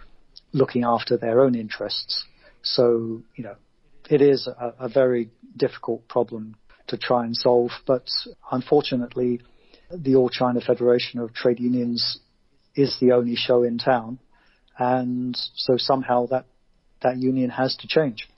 looking 0.54 0.84
after 0.84 1.18
their 1.18 1.42
own 1.42 1.56
interests. 1.56 2.24
So, 2.62 3.24
you 3.36 3.44
know, 3.44 3.56
it 4.10 4.22
is 4.22 4.48
a, 4.48 4.74
a 4.80 4.90
very 4.90 5.32
difficult 5.58 6.08
problem 6.08 6.56
to 6.88 6.98
try 6.98 7.26
and 7.26 7.36
solve, 7.36 7.72
but 7.88 8.08
unfortunately, 8.52 9.42
the 9.94 10.16
All 10.16 10.30
China 10.30 10.62
Federation 10.62 11.20
of 11.20 11.34
Trade 11.34 11.60
Unions 11.60 12.20
is 12.76 12.98
the 13.00 13.14
only 13.14 13.36
show 13.36 13.64
in 13.64 13.78
town, 13.78 14.20
and 14.78 15.36
so 15.56 15.76
somehow 15.78 16.28
that 16.28 16.46
that 17.02 17.18
union 17.18 17.50
has 17.50 17.76
to 17.78 17.88
change 17.88 18.30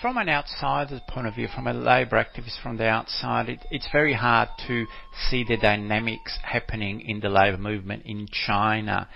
from 0.00 0.16
an 0.16 0.28
outsider's 0.28 1.00
point 1.08 1.26
of 1.26 1.34
view, 1.34 1.48
from 1.54 1.66
a 1.66 1.72
labour 1.72 2.16
activist 2.16 2.60
from 2.62 2.76
the 2.76 2.86
outside, 2.86 3.48
it, 3.48 3.64
it's 3.70 3.88
very 3.92 4.12
hard 4.12 4.48
to 4.66 4.86
see 5.28 5.44
the 5.44 5.56
dynamics 5.56 6.36
happening 6.42 7.00
in 7.00 7.20
the 7.20 7.28
labour 7.28 7.58
movement 7.58 8.02
in 8.04 8.26
China. 8.30 9.08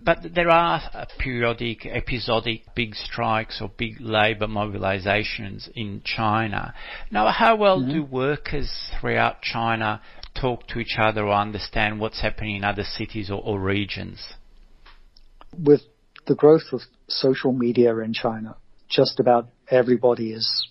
But 0.00 0.18
there 0.34 0.48
are 0.48 1.06
periodic, 1.18 1.84
episodic 1.84 2.62
big 2.74 2.94
strikes 2.94 3.60
or 3.60 3.70
big 3.76 4.00
labour 4.00 4.46
mobilisations 4.46 5.68
in 5.74 6.00
China. 6.04 6.74
Now, 7.10 7.30
how 7.30 7.56
well 7.56 7.80
mm-hmm. 7.80 7.92
do 7.92 8.04
workers 8.04 8.70
throughout 9.00 9.42
China 9.42 10.00
talk 10.40 10.66
to 10.68 10.78
each 10.78 10.96
other 10.98 11.26
or 11.26 11.34
understand 11.34 12.00
what's 12.00 12.22
happening 12.22 12.56
in 12.56 12.64
other 12.64 12.84
cities 12.84 13.30
or, 13.30 13.42
or 13.42 13.60
regions? 13.60 14.34
With 15.58 15.82
the 16.26 16.34
growth 16.34 16.72
of 16.72 16.80
social 17.08 17.52
media 17.52 17.96
in 17.98 18.14
China, 18.14 18.56
just 18.88 19.20
about 19.20 19.48
everybody 19.70 20.32
is 20.32 20.68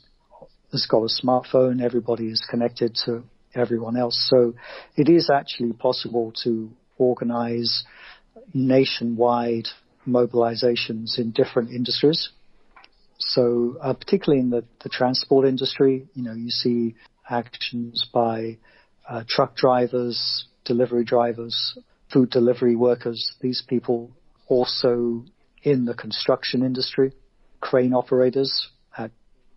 has 0.71 0.85
got 0.85 0.99
a 0.99 1.25
smartphone, 1.25 1.81
everybody 1.81 2.27
is 2.27 2.45
connected 2.49 2.95
to 3.05 3.23
everyone 3.55 3.97
else. 3.97 4.27
So 4.29 4.53
it 4.95 5.09
is 5.09 5.29
actually 5.29 5.73
possible 5.73 6.31
to 6.43 6.69
organize 6.97 7.83
nationwide 8.53 9.67
mobilizations 10.07 11.17
in 11.17 11.31
different 11.31 11.71
industries. 11.71 12.29
So 13.17 13.77
uh, 13.81 13.93
particularly 13.93 14.41
in 14.41 14.49
the, 14.49 14.63
the 14.83 14.89
transport 14.89 15.47
industry, 15.47 16.07
you 16.13 16.23
know, 16.23 16.33
you 16.33 16.51
see 16.51 16.95
actions 17.27 18.07
by 18.13 18.57
uh, 19.09 19.23
truck 19.27 19.55
drivers, 19.55 20.45
delivery 20.65 21.03
drivers, 21.03 21.77
food 22.13 22.29
delivery 22.29 22.75
workers, 22.75 23.33
these 23.41 23.63
people 23.67 24.11
also 24.47 25.25
in 25.63 25.85
the 25.85 25.93
construction 25.93 26.63
industry 26.63 27.11
crane 27.59 27.93
operators 27.93 28.69
at 28.71 28.78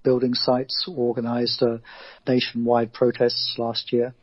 building 0.03 0.35
sites 0.35 0.87
organized 0.89 1.63
a 1.63 1.81
nationwide 2.27 2.93
protests 2.93 3.55
last 3.59 3.93
year. 3.93 4.15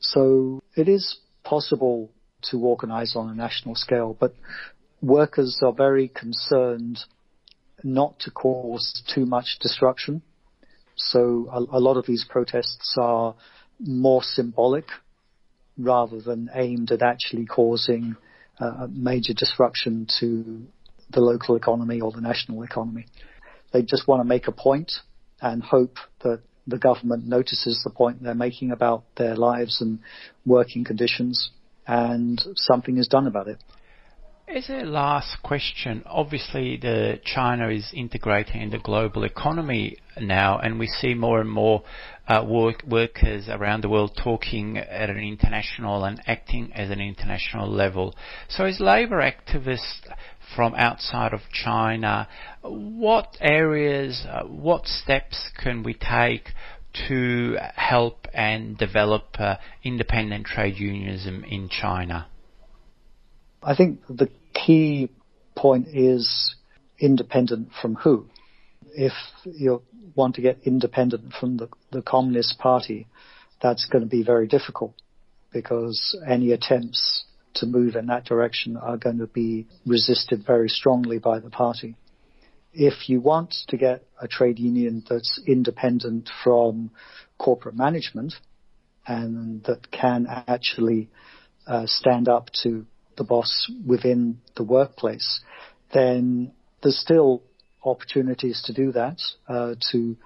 So 0.00 0.62
it 0.76 0.88
is 0.88 1.18
possible 1.44 2.10
to 2.50 2.60
organize 2.60 3.16
on 3.16 3.28
a 3.28 3.34
national 3.34 3.74
scale, 3.74 4.16
but 4.18 4.34
workers 5.00 5.60
are 5.64 5.72
very 5.72 6.08
concerned 6.08 7.00
not 7.82 8.18
to 8.20 8.30
cause 8.30 9.02
too 9.14 9.26
much 9.26 9.58
destruction. 9.60 10.22
So 10.96 11.48
a, 11.52 11.78
a 11.78 11.80
lot 11.80 11.96
of 11.96 12.06
these 12.06 12.26
protests 12.28 12.96
are 13.00 13.34
more 13.78 14.22
symbolic 14.22 14.86
rather 15.78 16.20
than 16.20 16.50
aimed 16.54 16.90
at 16.90 17.02
actually 17.02 17.46
causing 17.46 18.16
uh, 18.58 18.88
major 18.90 19.32
disruption 19.32 20.06
to 20.18 20.62
the 21.10 21.20
local 21.20 21.54
economy 21.54 22.00
or 22.00 22.10
the 22.10 22.20
national 22.20 22.62
economy. 22.64 23.06
They 23.72 23.82
just 23.82 24.08
want 24.08 24.20
to 24.20 24.24
make 24.24 24.48
a 24.48 24.52
point 24.52 24.90
and 25.40 25.62
hope 25.62 25.96
that 26.22 26.40
the 26.66 26.78
government 26.78 27.26
notices 27.26 27.80
the 27.82 27.90
point 27.90 28.22
they're 28.22 28.34
making 28.34 28.70
about 28.70 29.04
their 29.16 29.34
lives 29.34 29.80
and 29.80 29.98
working 30.44 30.84
conditions 30.84 31.50
and 31.86 32.42
something 32.54 32.98
is 32.98 33.08
done 33.08 33.26
about 33.26 33.48
it. 33.48 33.58
As 34.46 34.70
a 34.70 34.84
last 34.84 35.42
question, 35.42 36.02
obviously 36.06 36.78
the 36.78 37.20
China 37.22 37.68
is 37.68 37.90
integrating 37.92 38.62
in 38.62 38.70
the 38.70 38.78
global 38.78 39.24
economy 39.24 39.98
now, 40.18 40.58
and 40.58 40.78
we 40.78 40.86
see 40.86 41.12
more 41.12 41.42
and 41.42 41.50
more 41.50 41.82
uh, 42.26 42.42
work, 42.48 42.82
workers 42.88 43.46
around 43.50 43.82
the 43.82 43.90
world 43.90 44.18
talking 44.22 44.78
at 44.78 45.10
an 45.10 45.18
international 45.18 46.02
and 46.04 46.22
acting 46.26 46.72
at 46.72 46.90
an 46.90 47.00
international 47.00 47.68
level. 47.68 48.14
So, 48.48 48.64
as 48.64 48.80
labour 48.80 49.20
activists 49.20 50.08
from 50.54 50.74
outside 50.74 51.32
of 51.32 51.40
China, 51.52 52.28
what 52.62 53.36
areas, 53.40 54.24
uh, 54.28 54.44
what 54.44 54.86
steps 54.86 55.50
can 55.62 55.82
we 55.82 55.94
take 55.94 56.50
to 57.08 57.56
help 57.74 58.26
and 58.32 58.76
develop 58.78 59.24
uh, 59.38 59.56
independent 59.84 60.46
trade 60.46 60.76
unionism 60.78 61.44
in 61.44 61.68
China? 61.68 62.26
I 63.62 63.74
think 63.74 64.00
the 64.08 64.30
key 64.54 65.10
point 65.56 65.88
is 65.92 66.54
independent 66.98 67.70
from 67.80 67.96
who. 67.96 68.26
If 68.94 69.12
you 69.44 69.82
want 70.14 70.36
to 70.36 70.42
get 70.42 70.58
independent 70.64 71.32
from 71.38 71.58
the, 71.58 71.68
the 71.92 72.02
Communist 72.02 72.58
Party, 72.58 73.06
that's 73.60 73.86
going 73.86 74.02
to 74.02 74.08
be 74.08 74.22
very 74.22 74.46
difficult 74.46 74.94
because 75.52 76.18
any 76.28 76.52
attempts 76.52 77.24
to 77.54 77.66
move 77.66 77.96
in 77.96 78.06
that 78.06 78.24
direction 78.24 78.76
are 78.76 78.96
going 78.96 79.18
to 79.18 79.26
be 79.26 79.66
resisted 79.86 80.44
very 80.46 80.68
strongly 80.68 81.18
by 81.18 81.38
the 81.38 81.50
party. 81.50 81.96
If 82.72 83.08
you 83.08 83.20
want 83.20 83.54
to 83.68 83.76
get 83.76 84.04
a 84.20 84.28
trade 84.28 84.58
union 84.58 85.02
that's 85.08 85.40
independent 85.46 86.28
from 86.44 86.90
corporate 87.38 87.76
management 87.76 88.34
and 89.06 89.64
that 89.64 89.90
can 89.90 90.26
actually 90.28 91.08
uh, 91.66 91.86
stand 91.86 92.28
up 92.28 92.50
to 92.62 92.86
the 93.16 93.24
boss 93.24 93.70
within 93.86 94.40
the 94.56 94.62
workplace, 94.62 95.40
then 95.92 96.52
there's 96.82 96.98
still 96.98 97.42
opportunities 97.84 98.62
to 98.66 98.72
do 98.72 98.92
that, 98.92 99.18
uh, 99.48 99.74
to 99.92 100.16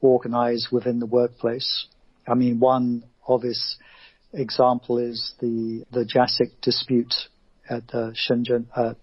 organize 0.00 0.68
within 0.72 0.98
the 0.98 1.06
workplace. 1.06 1.86
I 2.26 2.34
mean, 2.34 2.60
one 2.60 3.04
obvious 3.26 3.76
example 4.32 4.98
is 4.98 5.34
the, 5.40 5.84
the 5.92 6.04
JASIC 6.04 6.60
dispute 6.62 7.14
at 7.68 7.86
the 7.88 8.14
Shenzhen, 8.14 8.66
uh, 8.74 8.94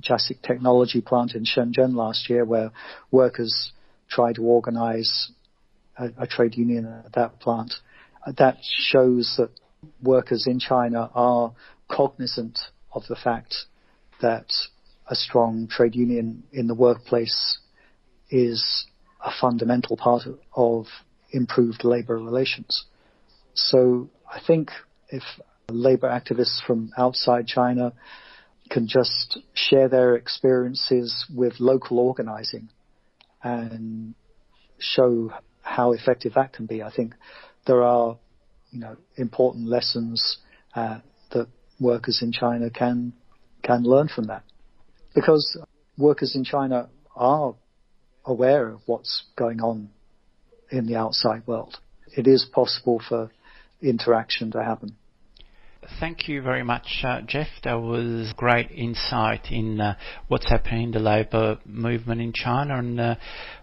JASIC 0.00 0.42
technology 0.42 1.00
plant 1.00 1.34
in 1.34 1.44
Shenzhen 1.44 1.94
last 1.94 2.28
year 2.28 2.44
where 2.44 2.70
workers 3.10 3.72
tried 4.08 4.36
to 4.36 4.42
organize 4.42 5.30
a, 5.96 6.08
a 6.18 6.26
trade 6.26 6.56
union 6.56 6.86
at 6.86 7.12
that 7.14 7.40
plant. 7.40 7.74
That 8.38 8.58
shows 8.62 9.34
that 9.38 9.50
workers 10.02 10.46
in 10.46 10.58
China 10.58 11.10
are 11.14 11.52
cognizant 11.88 12.58
of 12.92 13.02
the 13.08 13.16
fact 13.16 13.54
that 14.20 14.46
a 15.08 15.14
strong 15.14 15.68
trade 15.68 15.94
union 15.96 16.44
in 16.52 16.68
the 16.68 16.74
workplace 16.74 17.58
is 18.30 18.86
a 19.24 19.30
fundamental 19.40 19.96
part 19.96 20.22
of 20.54 20.86
improved 21.32 21.84
labor 21.84 22.18
relations. 22.18 22.84
So 23.54 24.08
I 24.32 24.40
think 24.46 24.70
if 25.08 25.22
labor 25.68 26.08
activists 26.08 26.64
from 26.66 26.90
outside 26.96 27.46
China 27.46 27.92
can 28.70 28.88
just 28.88 29.38
share 29.52 29.88
their 29.88 30.14
experiences 30.14 31.26
with 31.34 31.60
local 31.60 31.98
organizing 31.98 32.70
and 33.42 34.14
show 34.78 35.30
how 35.60 35.92
effective 35.92 36.34
that 36.34 36.54
can 36.54 36.64
be, 36.66 36.82
I 36.82 36.90
think 36.90 37.14
there 37.66 37.82
are, 37.82 38.16
you 38.70 38.80
know, 38.80 38.96
important 39.16 39.68
lessons 39.68 40.38
uh, 40.74 41.00
that 41.32 41.48
workers 41.78 42.20
in 42.22 42.32
China 42.32 42.70
can 42.70 43.12
can 43.62 43.84
learn 43.84 44.08
from 44.08 44.24
that, 44.24 44.42
because 45.14 45.58
workers 45.96 46.34
in 46.34 46.42
China 46.42 46.88
are 47.14 47.54
aware 48.24 48.68
of 48.70 48.80
what's 48.86 49.24
going 49.36 49.60
on 49.60 49.90
in 50.70 50.86
the 50.86 50.96
outside 50.96 51.46
world. 51.46 51.78
It 52.16 52.26
is 52.26 52.44
possible 52.52 53.00
for 53.08 53.30
interaction 53.82 54.50
to 54.52 54.62
happen. 54.62 54.96
Thank 55.98 56.28
you 56.28 56.42
very 56.42 56.62
much, 56.62 57.02
uh, 57.02 57.22
Jeff. 57.22 57.48
That 57.64 57.74
was 57.74 58.32
great 58.36 58.70
insight 58.70 59.50
in 59.50 59.80
uh, 59.80 59.96
what's 60.28 60.48
happening 60.48 60.84
in 60.84 60.90
the 60.92 61.00
labour 61.00 61.58
movement 61.66 62.20
in 62.20 62.32
China, 62.32 62.78
and 62.78 63.00
uh, 63.00 63.14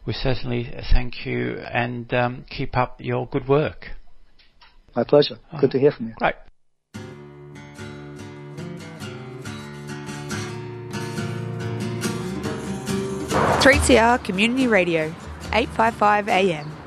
we 0.05 0.11
certainly 0.11 0.69
thank 0.91 1.25
you 1.25 1.59
and 1.59 2.13
um, 2.13 2.45
keep 2.49 2.75
up 2.75 2.97
your 2.99 3.25
good 3.27 3.47
work. 3.47 3.87
My 4.95 5.05
pleasure. 5.05 5.39
Good 5.61 5.71
to 5.71 5.79
hear 5.79 5.91
from 5.91 6.07
you. 6.07 6.13
Great. 6.17 6.35
3CR 13.61 14.23
Community 14.23 14.67
Radio, 14.67 15.13
855 15.51 16.29
AM. 16.29 16.78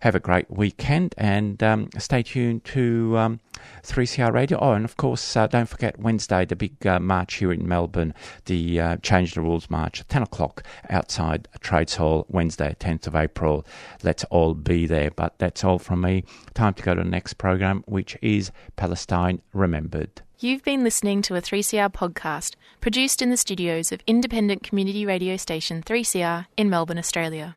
have 0.00 0.16
a 0.16 0.20
great 0.20 0.50
weekend 0.96 1.14
and 1.18 1.62
um, 1.62 1.88
stay 1.98 2.22
tuned 2.22 2.64
to 2.64 3.16
um, 3.16 3.40
3CR 3.82 4.32
Radio. 4.32 4.58
Oh, 4.58 4.72
and 4.72 4.84
of 4.84 4.96
course, 4.96 5.36
uh, 5.36 5.46
don't 5.46 5.68
forget 5.68 5.98
Wednesday, 5.98 6.44
the 6.44 6.56
big 6.56 6.86
uh, 6.86 6.98
march 7.00 7.34
here 7.34 7.52
in 7.52 7.66
Melbourne, 7.68 8.14
the 8.46 8.80
uh, 8.80 8.96
Change 8.98 9.34
the 9.34 9.40
Rules 9.40 9.70
March, 9.70 10.02
10 10.08 10.22
o'clock 10.22 10.62
outside 10.90 11.48
Trades 11.60 11.96
Hall, 11.96 12.26
Wednesday, 12.28 12.74
10th 12.78 13.06
of 13.06 13.16
April. 13.16 13.66
Let's 14.02 14.24
all 14.24 14.54
be 14.54 14.86
there. 14.86 15.10
But 15.10 15.38
that's 15.38 15.64
all 15.64 15.78
from 15.78 16.00
me. 16.00 16.24
Time 16.54 16.74
to 16.74 16.82
go 16.82 16.94
to 16.94 17.02
the 17.02 17.08
next 17.08 17.34
program, 17.34 17.84
which 17.86 18.16
is 18.22 18.50
Palestine 18.76 19.42
Remembered. 19.52 20.22
You've 20.38 20.64
been 20.64 20.84
listening 20.84 21.22
to 21.22 21.34
a 21.34 21.40
3CR 21.40 21.90
podcast 21.94 22.56
produced 22.82 23.22
in 23.22 23.30
the 23.30 23.38
studios 23.38 23.90
of 23.90 24.02
independent 24.06 24.62
community 24.62 25.06
radio 25.06 25.38
station 25.38 25.82
3CR 25.82 26.44
in 26.58 26.68
Melbourne, 26.68 26.98
Australia. 26.98 27.56